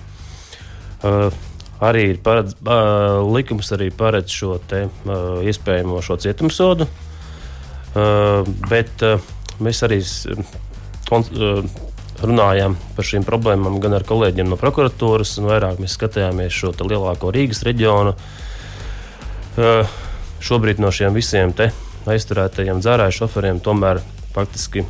[1.05, 1.29] Uh,
[1.83, 9.05] arī ir paredz, uh, likums arī paredz šo te, uh, iespējamo šo cietumsodu, uh, bet
[9.05, 9.21] uh,
[9.63, 11.69] mēs arī uh,
[12.23, 17.31] runājām par šīm problēmām gan ar kolēģiem no prokuratūras, un vairāk mēs skatījāmies šo lielāko
[17.33, 18.15] Rīgas reģionu.
[19.57, 19.97] Uh,
[20.41, 21.53] šobrīd no šiem visiem
[22.07, 24.01] aizturētajiem dzērāju šoferiem tomēr
[24.33, 24.85] faktiski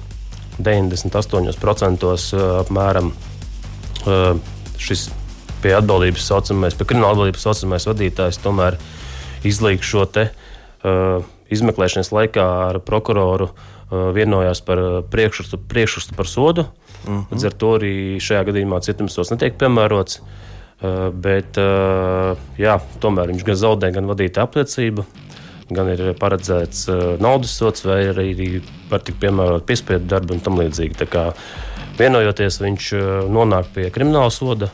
[0.59, 4.35] 98% uh, apmēram uh,
[4.79, 5.09] šis
[5.63, 8.77] pie atbildības saucamais, pie krimināla atbildības saucamais vadītājs tomēr
[9.47, 16.29] izlīg šo te uh, izmeklēšanas laikā ar prokuroru uh, vienojās par uh, priekšrakstu, priekšrakstu par
[16.29, 16.67] sodu.
[17.05, 17.23] Mhm.
[17.31, 17.93] Līdz ar to arī
[18.23, 20.21] šajā gadījumā cietumsots netiek piemērots.
[20.77, 25.05] Uh, bet, uh, jā, tomēr viņš gan zaudē, gan vadītāja apliecību.
[25.73, 30.59] Gan ir paredzēts uh, naudas sots, vai arī var tikt piemērot piespiedu darbu un tam
[30.61, 31.09] līdzīgi.
[31.97, 34.69] Vienojoties, viņš uh, nonāk pie krimināla soda,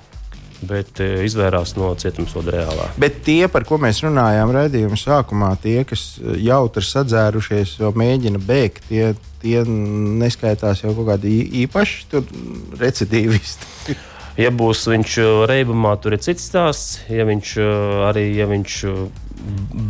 [0.68, 2.88] bet e, izvairās no cietumsoda reālā.
[3.02, 8.88] Bet tie, par ko mēs runājām raidījuma sākumā, tie, kas jautri sadzērušies, jau mēģina bēgt,
[8.90, 9.12] tie,
[9.44, 12.24] tie neskaitās jau kaut kādi īpaši
[12.82, 14.00] recidīvisti.
[14.34, 16.96] Ja būs viņš e, reibumā, tur ir cits stāsts.
[17.06, 17.66] Ja viņš e,
[18.08, 18.78] arī ja viņš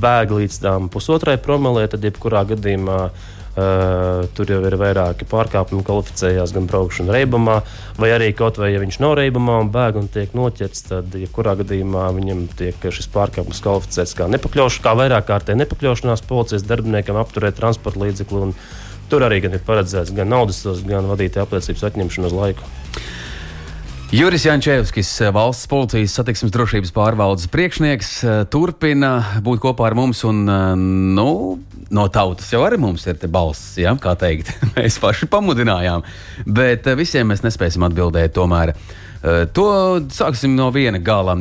[0.03, 5.83] bēg līdz tam pusotrai promilē, tad jebkurā gadījumā uh, Uh, tur jau ir vairāki pārkāpumi,
[5.85, 7.59] kvalificējās gan braukšana reibumā,
[8.01, 11.53] vai arī kaut vai ja viņš nav reibumā un bēg un tiek noķerts, tad jebkurā
[11.59, 17.59] gadījumā viņam tiek šis pārkāpums kvalificēts kā nepakļaušanās, kā vairāk kārtē nepakļaušanās policijas darbiniekam apturēt
[17.61, 18.55] transporta līdzekli.
[19.13, 22.73] Tur arī ir paredzēts gan naudas, gan vadītāja apliecības atņemšana uz laiku.
[24.13, 28.11] Juris Jančevskis, valsts policijas satiksmes drošības pārvaldes priekšnieks,
[28.53, 30.21] turpina būt kopā ar mums.
[30.29, 30.43] Un,
[31.17, 31.25] nu,
[31.89, 34.53] no tautas jau arī mums ir balss, ja, kā teikt.
[34.77, 36.05] mēs paši pamudinājām,
[36.45, 38.75] bet visiem mēs nespēsim atbildēt tomēr.
[39.57, 39.67] To
[40.13, 41.33] sāksim no viena gala.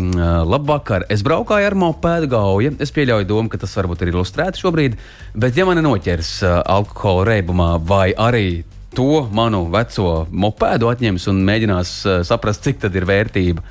[0.48, 1.04] Labvakar.
[1.12, 2.78] Es braukāju ar mopēdu gauju.
[2.80, 4.96] Es pieļauju domu, ka tas varbūt ir ilustrēts šobrīd,
[5.37, 8.62] bet ja mani noķers alkohola reibumā vai arī
[8.96, 13.64] to manu veco mopēdu atņems un mēģinās uh, saprast, cik tad ir vērtība.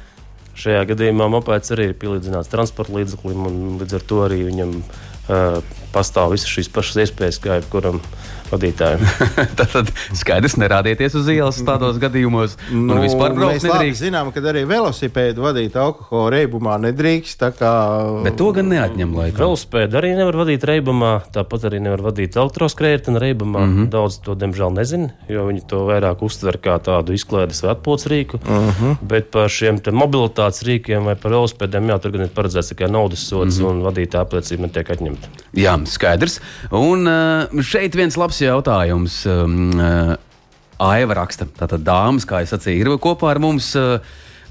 [0.61, 5.61] Šajā gadījumā mopēds arī ir pielīdzināts transporta līdzeklim, un līdz ar to arī viņam uh,
[5.93, 8.01] pastāv visas šīs pašas iespējas, kā jebkuram
[8.51, 9.03] vadītājiem.
[9.59, 12.57] tad skaidrs, nerādieties uz ielas tādos gadījumos.
[12.71, 14.03] Nu, vispār braukt nedrīkst.
[14.05, 17.45] Zinām, ka arī velosipēdu vadīt alkohola reibumā nedrīkst.
[17.57, 17.71] Kā...
[18.25, 19.39] Bet to gan neatņem laikam.
[19.45, 23.65] Velosipēdu arī nevar vadīt reibumā, tāpat arī nevar vadīt elektroskrējēju reibumā.
[23.65, 23.89] Mm -hmm.
[23.93, 28.39] Daudz to, diemžēl, nezina, jo viņi to vairāk uztver kā tādu izklaides vai atpūtas rīku.
[28.43, 28.97] Mm -hmm.
[29.01, 33.27] Bet par šiem mobilitātes rīkiem vai par velosipēdiem, jā, tur gan ir paredzēts tikai naudas
[33.27, 33.69] sods mm -hmm.
[33.69, 35.27] un vadītāja apliecība netiek atņemta.
[35.53, 36.39] Jā, skaidrs.
[36.75, 39.21] Un uh, šeit viens labs jautājums.
[39.29, 40.17] Um, uh,
[40.81, 43.73] Aiva raksta, tātad dāmas, kā es sacīju, ir kopā ar mums.
[43.77, 44.01] Uh,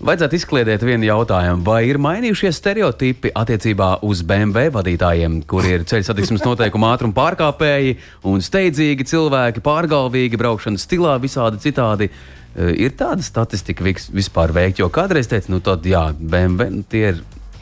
[0.00, 6.06] Vajadzētu izkliedēt vienu jautājumu, vai ir mainījušies stereotipi attiecībā uz BMW vadītājiem, kuri ir ceļu
[6.06, 7.98] satiksmes noteikumu ātruma pārkāpēji
[8.30, 12.08] un steidzīgi cilvēki, pārgalvīgi braukšanas stilā, visādi citādi.
[12.56, 17.20] Ir tāda statistika vispār veikta, jo kādreiz teica, nu tad jā, BMW nu, tie ir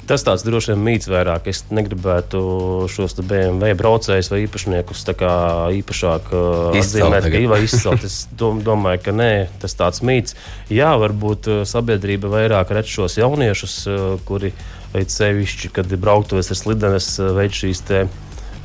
[0.08, 1.50] Tas tāds droši vien mīts vairāk.
[1.52, 2.40] Es negribētu
[2.88, 8.06] šos BMW braucējus vai īpašniekus īpašāk uh, atzīmēt, ka ir izcelt.
[8.08, 10.36] Es domāju, ka nē, tas tāds mīts.
[10.72, 14.54] Jā, varbūt uh, sabiedrība vairāk redz šos jauniešus, uh, kuri
[14.94, 17.84] veic sevišķi, kad ir brauktuves ar slidenes, veic šīs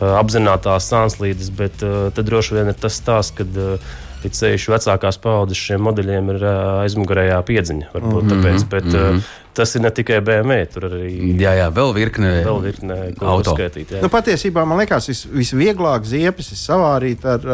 [0.03, 6.31] apzinātās sānslīdes, bet tad droši vien ir tas stāsts, kad sevišķi vecākās paudzes šiem modeļiem
[6.33, 7.91] ir aizmugurējā piedziņa.
[7.93, 8.33] Varbūt, mm -hmm.
[8.33, 12.31] tāpēc, bet, mm -hmm tas ir ne tikai BMW, tur arī jā, jā, vēl virkne,
[12.45, 13.53] vēl virkne auto.
[13.53, 17.45] Uzskaitīt, nu, patiesībā man liekas, vis, visvieglāk ziepes ir savārīt ar,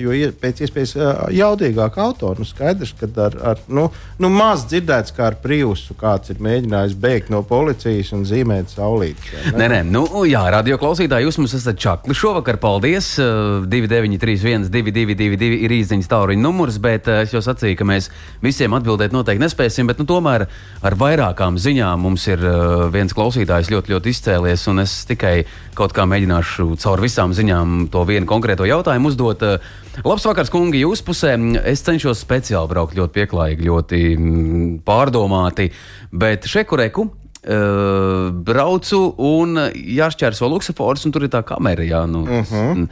[0.00, 0.94] jo pēc iespējas
[1.34, 2.34] jaudīgāku auto.
[2.38, 3.88] Nu, skaidrs, ka ar, ar nu,
[4.20, 9.52] nu, maz dzirdēts, kā ar Priusu kāds ir mēģinājis bēgt no policijas un zīmēt saulītes.
[9.56, 12.60] Nē, nē, nu, jā, radio klausītāji, jūs mums esat čakli šovakar.
[12.62, 13.14] Paldies!
[13.18, 18.10] 2931, 222, ir īsiņas tāluņa numurs, bet es jau sacīju, ka mēs
[18.44, 20.46] visiem atbildēt noteikti nespēsim, bet nu, tomēr
[20.84, 25.44] ar vairāk labākām ziņām mums ir uh, viens klausītājs ļoti, ļoti izcēlies, un es tikai
[25.74, 29.42] kaut kā mēģināšu caur visām ziņām to vienu konkrēto jautājumu uzdot.
[29.42, 31.36] Uh, labs vakars, kungi, jūsu pusē.
[31.64, 35.70] Es cenšos speciāli braukt ļoti pieklājīgi, ļoti mm, pārdomāti,
[36.12, 37.12] bet šekureku
[37.48, 41.84] Uh, braucu un jāšķērso luksafors, un tur ir tā kamera.
[41.86, 42.88] Jā, nu, uh -huh.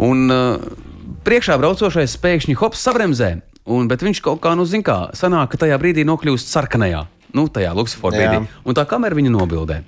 [0.00, 0.56] Un uh,
[1.22, 5.60] priekšā braucošais pēkšņi hops sabremzē, un, bet viņš kaut kā, nu, zina, kā sanāk, ka
[5.66, 9.82] tajā brīdī nokļūst sarkanajā, nu, tajā luksafora brīdī, un tā kamera viņu nobildē.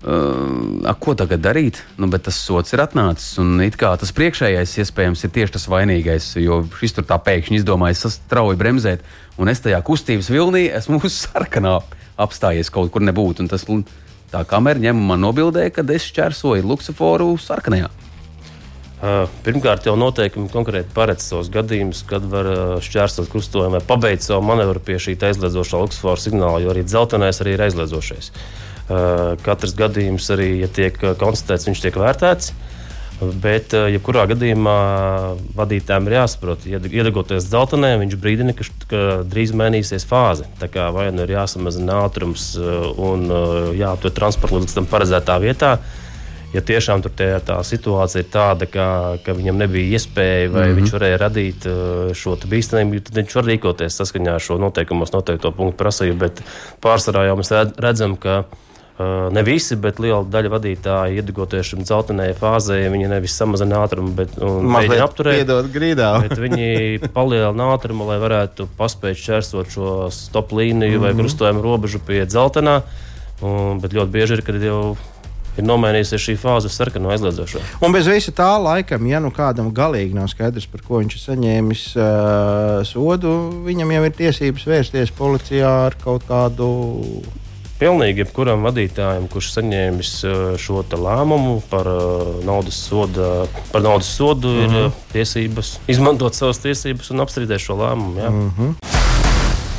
[0.00, 1.82] Uh, a, ko tagad darīt?
[2.00, 3.34] Nu, bet tas sots ir atnācis.
[3.42, 7.60] Un it kā tas priekšējais iespējams ir tieši tas vainīgais, jo šis tur tā pēkšņi
[7.60, 9.04] izdomājis strauji bremzēt,
[9.36, 11.76] un es tajā kustības vilnī esmu uz sarkanā
[12.20, 13.44] apstājies kaut kur nebūtu.
[13.52, 13.66] Tas,
[14.32, 17.92] tā kamera ņem man nobildēja, kad es šķērsoju luksuforu sarkanajā.
[19.00, 24.26] Uh, pirmkārt, jau noteikumi konkrēti paredz tos gadījumus, kad var uh, šķērsot krustojumu vai pabeigt
[24.26, 28.34] savu manevru pie šī aizliedzošā luksusfora signāla, jo arī dzeltenais arī ir aizliedzošais.
[28.90, 32.50] Eh, katrs gadījums arī, ja tiek eh, konstatēts, viņš tiek vērtēts.
[33.20, 34.74] Bet, ja eh, kurā gadījumā
[35.54, 40.48] vadītājiem ir jāsaprot, ja iedegoties dzeltenē, viņš brīdina, ka, ka drīz mainīsies fāze.
[40.58, 43.28] Tā kā vai nu ir jāsamazina ātrums un
[43.78, 45.76] jāaptur transporta līdz tam paredzētā vietā.
[46.50, 48.86] Ja tiešām tur tie, tā situācija ir tāda, ka,
[49.22, 50.78] ka viņam nebija iespēja, vai mm -hmm.
[50.80, 51.68] viņš varēja radīt
[52.18, 56.18] šo bīstamību, tad viņš var rīkoties saskaņā ar šo noteikumos noteikto punktu prasību.
[56.18, 56.42] Bet
[56.82, 58.44] pārsvarā jau mēs redzam, ka
[59.32, 64.34] Ne visi, bet liela daļa vadītāju iedegoties šim dzeltenajai fāzē, viņi nevis samazina ātrumu, bet
[64.36, 65.38] mēģina apturēt.
[66.44, 71.06] viņi palielina ātrumu, lai varētu paspēt šķērsot šo stop līniju mm -hmm.
[71.06, 71.22] vai mhm.
[71.22, 72.82] krustojumu robežu pie dzeltenā.
[73.40, 74.98] Un, bet ļoti bieži ir, kad jau
[75.60, 77.62] ir nomainījusies šī fāze uz sarkanu aizliedzošo.
[77.84, 81.24] Un bez visa tā laikam, ja nu kādam galīgi nav skaidrs, par ko viņš ir
[81.26, 86.70] saņēmis uh, sodu, viņam jau ir tiesības vērsties policijā ar kaut kādu
[87.80, 94.48] Pilnīgi jebkuram vadītājam, kurš saņēmis uh, šo lēmumu par uh, naudas sodu, par naudas sodu
[94.48, 94.64] mm -hmm.
[94.64, 94.92] ir mhm.
[95.12, 98.20] tiesības izmantot savas tiesības un apstrīdēt šo lēmumu.
[98.20, 98.30] Jā.
[98.30, 98.74] Mm -hmm.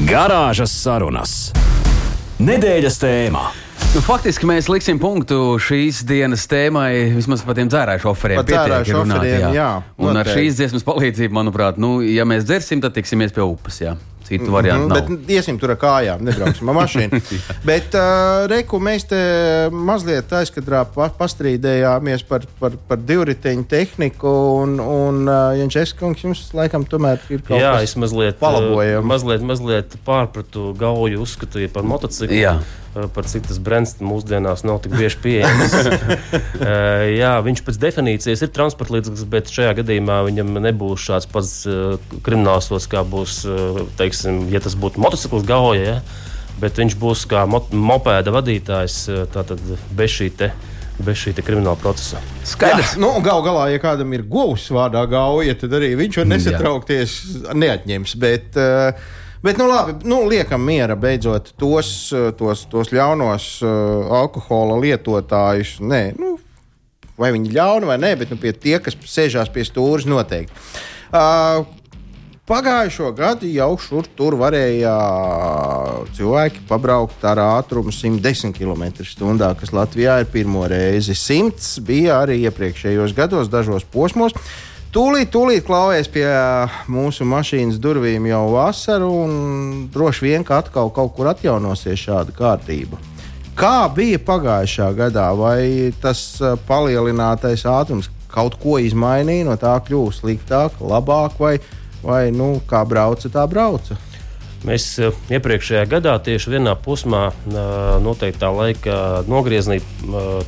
[0.10, 1.52] Garāžas sarunas.
[2.40, 3.61] Nedēļas tēmā.
[3.92, 8.40] Nu, faktiski mēs liksim punktu šīs dienas tēmai, vismaz par tiem šoferiem.
[8.40, 9.50] Par dzērāju šoferiem, jā.
[9.58, 13.82] jā un ar šīs dziesmas palīdzību, manuprāt, nu, ja mēs dzersim, tad tiksimies pie upes.
[13.84, 13.98] Jā.
[14.32, 15.18] Citu variantu mm -hmm.
[15.26, 17.22] Bet iesim tur ar kājām, nebrauksim ar mašīnu.
[17.70, 19.22] bet, uh, Reku, mēs te
[19.72, 24.32] mazliet aizkadrā pa, pastrīdējāmies par, par, par divriteņu tehniku,
[24.64, 29.08] un, un uh, Jančes kungs jums laikam tomēr ir kaut Jā, kas mazliet, palabojams.
[29.08, 32.38] Mazliet, mazliet pārpratu gauju uzskatīju par motociklu.
[32.38, 32.60] Jā.
[32.92, 35.76] Par cik tas brands mūsdienās nav tik bieži pieejams.
[37.22, 41.96] Jā, viņš pēc definīcijas ir transporta līdzeklis, bet šajā gadījumā viņam nebūs šāds pats uh,
[42.26, 43.80] kriminālsots, kā būs, uh,
[44.22, 45.82] teiksim, ja tas būtu motociklis gauja.
[45.82, 46.02] Ja?
[46.62, 49.62] Bet viņš būs kā mopēda vadītājs tātad
[49.98, 50.52] bez šī te
[51.02, 52.20] bez šī krimināla procesa.
[52.46, 52.94] Skaidrs.
[52.94, 57.16] Jā, nu, Galu galā, ja kādam ir govs vārdā gauja, tad arī viņš var nesatraukties,
[57.58, 58.16] neatņems.
[58.22, 63.48] Bet, uh, Bet, nu, labi, nu, liekam mierā beidzot tos, tos, tos ļaunos
[64.14, 65.80] alkohola lietotājus.
[65.82, 66.36] Nē, nu,
[67.18, 70.54] vai viņi ir ļauni vai nē, bet nu, pie tie, kas sēžās pie stūres, noteikti.
[71.10, 71.66] Uh,
[72.52, 74.92] Pagājušo gadu jau šur tur varēja
[76.18, 81.16] cilvēki pabraukt ar ātrumu 110 km/h, kas Latvijā ir pirmo reizi.
[81.16, 84.36] 100 bija arī iepriekšējos gados, dažos posmos.
[84.92, 86.28] Tūlīt, tūlīt klauvēs pie
[86.92, 93.00] mūsu mašīnas durvīm jau vasaru, un droši vien, ka atkal kaut kur atjaunosies šāda kārtība.
[93.56, 100.82] Kā bija pagājušā gadā, vai tas palielinātais ātrums kaut ko izmainīja, no tā kļuva sliktāk,
[100.84, 101.62] labāk, vai,
[102.04, 103.98] vai nu, kā brauca, tā brauca?
[104.62, 104.86] Mēs
[105.34, 107.32] iepriekšējā gadā tieši vienā posmā,
[108.06, 109.80] noteiktā laika nogriezienī,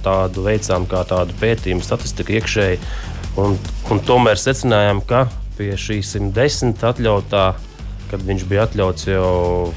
[0.05, 2.77] tādu veicām kā tādu pētījumu, statistiku iekšēji
[3.33, 3.55] Un,
[3.89, 5.25] un tomēr secinājām, ka
[5.57, 7.45] pie šī 110 atļautā,
[8.11, 9.71] kad viņš bija atļauts jau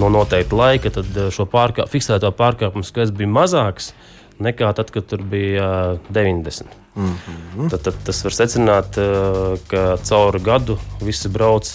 [0.00, 3.92] no noteikta laika, tad eh, šo pārkā, fiksēto pārkāpumu skaits bija mazāks
[4.40, 5.68] nekā tad, kad tur bija
[6.08, 6.83] 90.
[6.94, 7.16] Mm
[7.56, 7.70] -hmm.
[7.70, 11.70] tad, tad tas var secināt, eh, ka cauri gadu visi brauc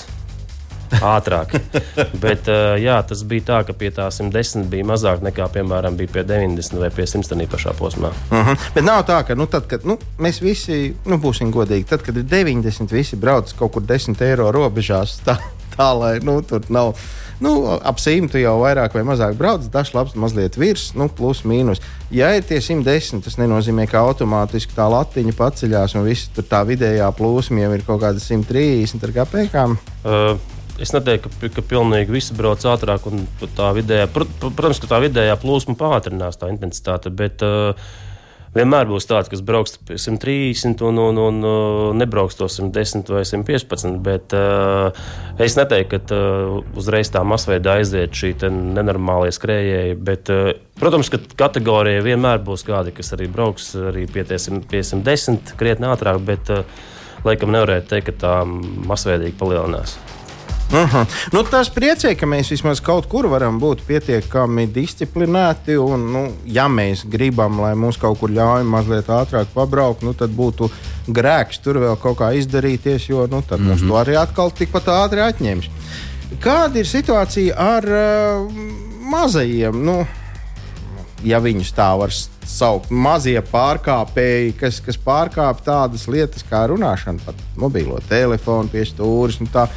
[0.89, 1.53] ātrāk.
[2.23, 6.13] Bet uh, jā, tas bija tā, ka pie tā 110 bija mazāk nekā, piemēram, bija
[6.13, 8.11] pie 90 vai pie 100 pašā posmā.
[8.31, 8.49] Uh mhm.
[8.49, 8.57] -huh.
[8.75, 12.17] Bet nav tā, ka nu, tad, kad, nu, mēs visi, nu, būsim godīgi, tad, kad
[12.17, 15.37] ir 90, visi brauc kaut kur 10 eiro robežās, tā,
[15.79, 16.93] tā lai nu, tur nav.
[17.39, 21.79] Nu, ap simtu jau vairāk vai mazāk brauc, dažs labs mazliet virs, nu, plus mīnus.
[22.11, 26.65] Ja ir tie 110, tas nenozīmē, ka automātiski tā latiņa paceļās un viss tur tā
[26.67, 29.77] vidējā plūsma jau ir kaut kāda 130 ar kāpēkām.
[30.03, 35.01] Uh, Es neteiktu, ka, ka pilnīgi visi brauc ātrāk, un tā vidējā, protams, ka tā
[35.03, 37.11] vidējā plūsma pātrinās tā intensitāte.
[37.11, 37.75] Bet, uh,
[38.55, 43.99] Vienmēr būs tāds, kas brauks 130 un, un, un nebrauks to 110 vai 115.
[44.05, 44.89] Bet uh,
[45.37, 49.97] es neteiktu, ka uh, uzreiz tā masveida aiziet šī nenormālie skrējēji.
[50.01, 55.93] Bet, uh, protams, ka kategorijā vienmēr būs kādi, kas arī brauks arī pie 110 krietni
[55.93, 56.65] ātrāk, bet uh,
[57.27, 59.99] laikam nevarētu teikt, ka tā masveidīgi palielinās.
[60.69, 60.95] Uh mhm.
[60.95, 61.05] -huh.
[61.31, 65.77] nu, tas priecē, ka mēs vismaz kaut kur varam būt pietiekami disciplinēti.
[65.77, 70.29] Un, nu, ja mēs gribam, lai mums kaut kur ļauj mazliet ātrāk pabraukt, nu, tad
[70.29, 70.69] būtu
[71.07, 73.69] grēks tur vēl kaut kā izdarīties, jo nu, tad mm -hmm.
[73.69, 75.69] mums to arī atkal tikpat ātri atņems.
[76.39, 78.51] Kāda ir situācija ar uh,
[79.11, 79.85] mazajiem?
[79.85, 80.05] Nu,
[81.23, 82.13] ja viņus tā var
[82.45, 89.39] saukt, mazie pārkāpēji, kas, kas pārkāpj tādas lietas kā runāšana, pat mobilo telefonu pie stūres.
[89.39, 89.67] Nu, tā,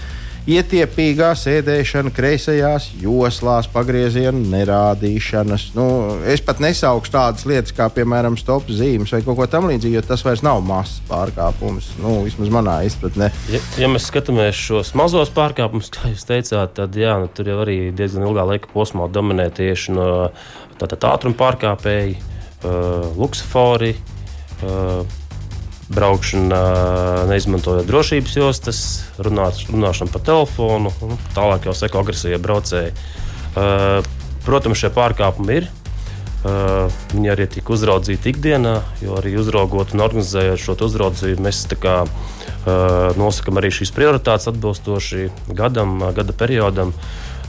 [0.49, 5.69] ietiepīgā sēdēšana kreisajās joslās, pagrieziena nerādīšanas.
[5.77, 5.87] Nu,
[6.29, 10.25] es pat nesaukšu tādas lietas kā, piemēram, stop zīmes vai kaut ko tamlīdzīgu, jo tas
[10.27, 11.93] vairs nav mazs pārkāpums.
[12.03, 13.31] Nu, vismaz manā izpratnē.
[13.53, 17.61] Ja, ja mēs skatāmies šos mazos pārkāpumus, kā jūs teicāt, tad jā, nu, tur jau
[17.63, 20.11] arī diezgan ilgā laika posmā dominē tieši no
[20.83, 23.95] ātruma pārkāpēji, uh, luksofori.
[24.63, 25.22] Uh,
[25.91, 26.63] braukšana,
[27.33, 28.81] neizmantojot drošības jostas,
[29.19, 32.95] runāt, runāšana pa telefonu, un tālāk jau seko agresīvie braucēji.
[34.47, 35.71] Protams, šie pārkāpumi ir.
[36.43, 42.01] Viņi arī tika uzraudzīti ikdienā, jo arī uzraugot un organizējot šo uzraudzību, mēs kā,
[43.19, 46.91] nosakām arī šīs prioritātes atbilstoši gadam, gada periodam.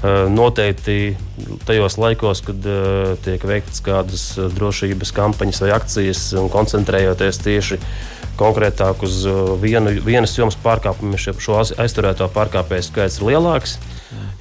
[0.03, 1.15] Noteikti
[1.65, 2.65] tajos laikos, kad
[3.23, 7.79] tiek veikts kādas drošības kampaņas vai akcijas, un koncentrējoties tieši
[8.39, 13.77] konkrētāk uz uh, vienu, vienas jomas pārkāpumiem, šo aizturēto pārkāpēju skaits ir lielāks.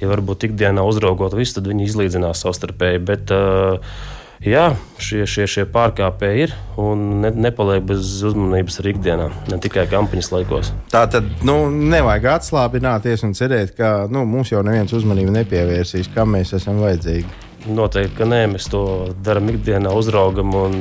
[0.01, 3.01] Ja varbūt ikdienā uzraugot visu, tad viņi izlīdzinās savstarpēji.
[3.07, 3.79] Bet, uh,
[4.43, 9.85] Jā, šie, šie, šie pārkāpēji ir un ne, nepaliek bez uzmanības arī ikdienā, ne tikai
[9.87, 10.73] kampaņas laikos.
[10.91, 16.35] Tā tad nu, nevajag atslābināties un cerēt, ka nu, mums jau neviens uzmanību nepievērsīs, kam
[16.35, 17.42] mēs esam vajadzīgi.
[17.63, 18.83] Noteikti, ka nē, mēs to
[19.23, 20.73] darām ikdienā, uzraugam un,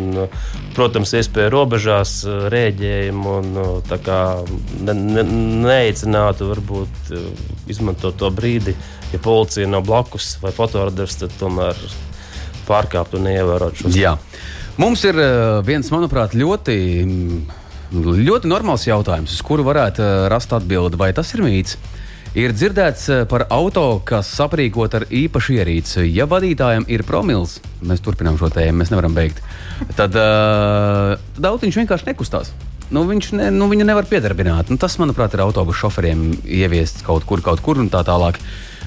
[0.74, 2.14] protams, iespēju robežās
[2.50, 5.24] rēģējam un ne, ne,
[5.66, 7.12] neaicinātu varbūt
[7.70, 8.74] izmantot to brīdi,
[9.12, 11.78] ja policija nav blakus vai fotoradars, tad tomēr
[12.66, 13.98] pārkāpt un neievērot šos.
[13.98, 14.16] Jā.
[14.80, 15.18] Mums ir
[15.66, 16.76] viens, manuprāt, ļoti,
[17.92, 21.76] ļoti normāls jautājums, uz kuru varētu rast atbildi, vai tas ir mīts.
[22.32, 26.06] Ir dzirdēts eh, par auto, kas aprīkot ar īpašu ierīci.
[26.16, 29.42] Ja vadītājam ir promils, mēs turpinām šo tēmu, mēs nevaram beigt,
[29.98, 32.54] tad, uh, tad autiņš vienkārši nekustās.
[32.92, 34.72] Nu, viņš ne, nu, viņu nevar piedarbināt.
[34.72, 38.40] Nu, tas, manuprāt, ir autobusu šoferiem ieviests kaut kur, kaut kur un tā tālāk.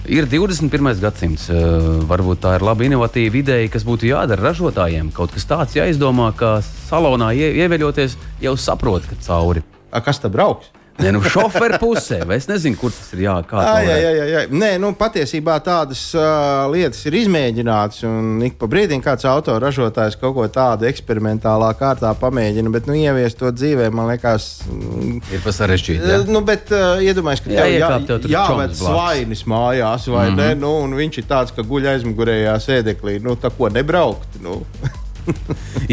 [0.10, 0.90] Ir 21.
[1.04, 1.46] gadsimts.
[1.54, 5.14] Uh, varbūt tā ir laba inovatīva ideja, kas būtu jādara ražotājiem.
[5.14, 9.62] Kaut kas tāds jāizdomā, ka salonā ie, ieveļoties jau saprot, ka cauri.
[9.94, 10.74] A, kas tad brauks?
[10.96, 12.22] Nē, nu, šoferu pusē.
[12.32, 13.26] Es nezinu, kur tas ir.
[13.26, 14.44] Jā, à, jā, jā, jā, jā.
[14.56, 18.06] Nē, nu, patiesībā tādas uh, lietas ir izmēģinātas.
[18.08, 22.72] Un ik pa brīdim kāds autoražotājs kaut ko tādu eksperimentālā kārtā pamēģina.
[22.72, 26.12] Bet, nu, ieviest to dzīvē, man liekas, mm, ir pa sarežģīti.
[26.16, 26.24] Jā.
[26.32, 30.44] Nu, bet uh, iedomājieties, ka jā, tev jā, jāved svainis mājās, vai mm -hmm.
[30.44, 30.52] ne?
[30.54, 30.62] Mhm.
[30.64, 33.20] Nu, un viņš ir tāds, ka guļ aizmugurējā sēdeklī.
[33.22, 34.40] Nu, tā ko nebraukt.
[34.42, 34.64] Nu.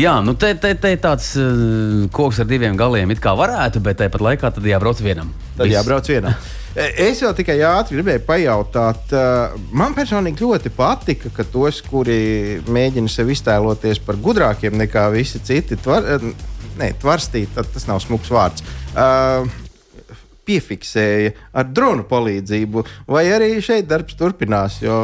[0.05, 4.01] Jā, nu te, te, te tāds uh, koks ar diviem galiem it kā varētu, bet
[4.01, 5.33] tāpat laikā tad jābrauc vienam.
[5.57, 5.77] Tad Viss.
[5.79, 6.37] jābrauc vienam.
[6.73, 12.63] E, es vēl tikai ātri gribēju pajautāt, uh, man personīgi ļoti patika, ka tos, kuri
[12.65, 16.25] mēģina sevi iztēloties par gudrākiem nekā visi citi, tvar, uh,
[16.81, 18.65] ne, tvarstīt, tas nav smuks vārds.
[18.97, 19.45] Uh,
[20.49, 24.97] Piefiksēja ar dronu palīdzību, vai arī šeit darbs turpinās, jo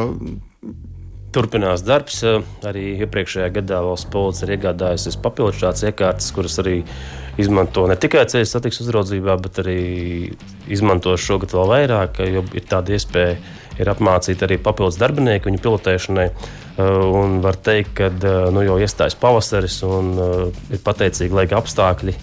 [1.35, 2.23] Turpinās darbs.
[2.65, 6.79] Arī iepriekšējā gadā valsts policija ir iegādājusies papildus šādas iekārtas, kuras arī
[7.39, 9.79] izmanto ne tikai ceļu satiksmes uzraudzībā, bet arī
[10.71, 13.37] izmanto šogad vēl vairāk, jo ir tāda iespēja
[13.79, 16.27] ir apmācīt arī papildus darbinieku viņu pilotēšanai.
[16.79, 18.09] Un var teikt, ka
[18.55, 20.13] nu, jau iestājas pavasaris un
[20.71, 22.15] ir pateicīgi laika apstākļi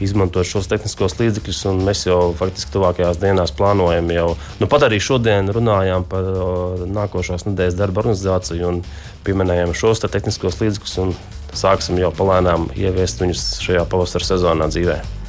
[0.00, 1.62] izmantot šos tehniskos līdzekļus.
[1.84, 4.28] Mēs jau faktiski tuvākajās dienās plānojam jau.
[4.60, 6.28] Nu, pat arī šodien runājām par
[6.88, 8.82] nākošās nedēļas darba organizāciju un
[9.26, 11.16] pieminējām šos te tehniskos līdzekļus.
[11.52, 15.21] Sāksim jau palēnām ieviest viņus šajā pavasara sezonā dzīvēm.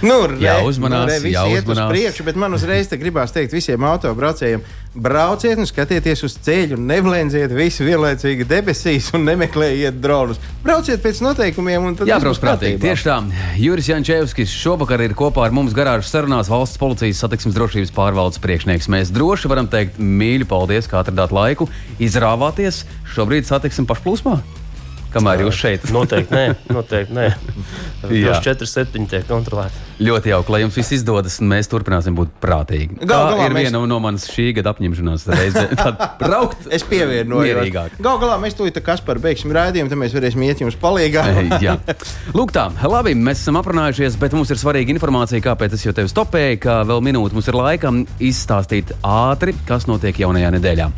[0.00, 1.90] Nu, re, jā, uzmanās, nu, re, jā, iet uzmanās.
[1.90, 4.62] uz priekšu, bet man uzreiz te gribās teikt visiem autobraucējiem,
[4.94, 10.40] brauciet un skatieties uz ceļu, neblēņdziet visu vienlaicīgi debesīs un nemeklējiet dronus.
[10.64, 12.80] Brauciet pēc noteikumiem un tad jā, brauc prātīgi.
[12.82, 13.18] Tieši tā.
[13.60, 18.88] Juris Jančevskis šovakar ir kopā ar mums garāžas sarunās valsts policijas satiksmes drošības pārvaldes priekšnieks.
[18.92, 21.68] Mēs droši varam teikt mīļu paldies, ka atradāt laiku,
[22.00, 22.86] izrāvāties.
[23.12, 24.40] Šobrīd satiksim pašplūsmā.
[25.14, 25.86] Kamēr jūs šeit.
[25.94, 26.44] Noteikti nē,
[26.74, 27.28] noteikti nē.
[28.10, 29.86] Jūs 4, 7 tiek kontrolēti.
[30.00, 32.94] Ļoti jauki, lai jums viss izdodas, un mēs turpināsim būt prātīgi.
[33.02, 35.26] Gal Tā galā ir mēs- viena no manas šī gada apņemšanās.
[35.28, 35.64] reizē.
[35.82, 37.44] Tad braukt Es pievienoju.
[37.44, 37.98] mierīgāk.
[38.00, 41.26] Galu galā mēs tūlīt kas par beigsim rādījumu, tad mēs varēsim iet jums palīgā.
[41.60, 41.76] Jā.
[42.38, 46.08] Lūk, tā, labi, mēs esam aprunājušies, bet mums ir svarīga informācija, kāpēc es jau tevi
[46.08, 47.92] stopēju, ka vēl minūte mums ir laika
[48.24, 50.88] izstāstīt ātri, kas notiek jaunajā nedēļā.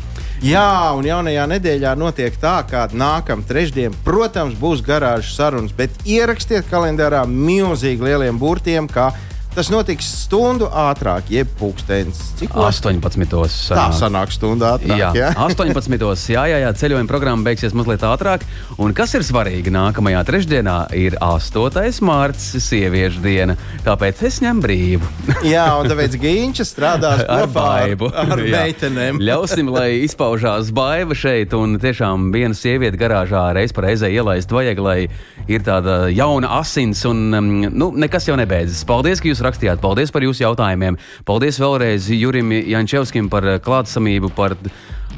[0.43, 6.67] Jā, un jaunajā nedēļā notiek tā, ka nākamā trešdiena, protams, būs garāžas sarunas, bet ierakstiet
[6.67, 9.13] kalendārā milzīgi lieliem burtiem, ka
[9.55, 12.19] tas notiks stundu ātrāk, jeb pūkstens.
[12.39, 13.25] Cik 18.
[13.69, 14.97] Tā sanāk stundu ātrāk.
[14.97, 15.29] Jā, jā?
[15.45, 16.33] 18.
[16.33, 18.45] Jā, jā, jā, ceļojuma programma beigsies mazliet ātrāk.
[18.81, 19.73] Un kas ir svarīgi?
[19.73, 22.01] Nākamajā trešdienā ir 8.
[22.09, 23.57] mārciņa, sieviešu diena.
[23.85, 25.11] Tāpēc es ņemu brīvu.
[25.53, 28.09] jā, un tāpēc Gīņš strādās ar baidu.
[28.13, 29.21] ar meitenēm.
[29.29, 31.53] Ļausim, lai izpaužās baiva šeit.
[31.57, 34.99] Un tiešām viena sieviete garāžā reiz par reizē ielaist vajag, lai
[35.47, 37.03] ir tāda jauna asins.
[37.09, 38.83] Un um, nu, nekas jau nebeidzas.
[38.87, 39.81] Paldies, ka jūs rakstījāt.
[39.83, 40.99] Paldies par jūsu jautājumiem.
[41.27, 44.57] Paldies vēlreiz Jurim Jančevskim par uh, klātsamību, par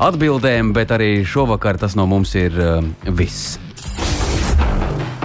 [0.03, 2.81] atbildēm, bet arī šovakar tas no mums ir uh,
[3.15, 3.59] viss.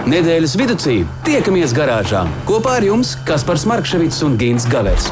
[0.01, 0.95] Nedēļas vidū
[1.27, 5.11] tiekamies garāžā kopā ar jums Kaspars Markevits un Gins Gavers.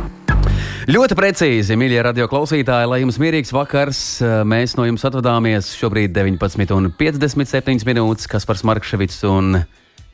[0.89, 3.99] Ļoti precīzi, mīļie radio klausītāji, lai jums mierīgs vakars.
[4.49, 8.29] Mēs no jums atvadāmies šobrīd 19,57 minūtes.
[8.31, 9.61] Kaspars Markevits un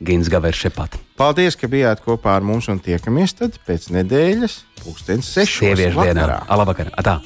[0.04, 0.98] Gins Gavers šepat.
[1.18, 5.72] Paldies, ka bijāt kopā ar mums un tiekamies tad pēc nedēļas, pūkstens sešos.
[5.72, 6.28] Sieviešu dienā.
[6.28, 6.38] vakarā.
[6.52, 6.92] Labvakar!
[7.00, 7.18] Atā!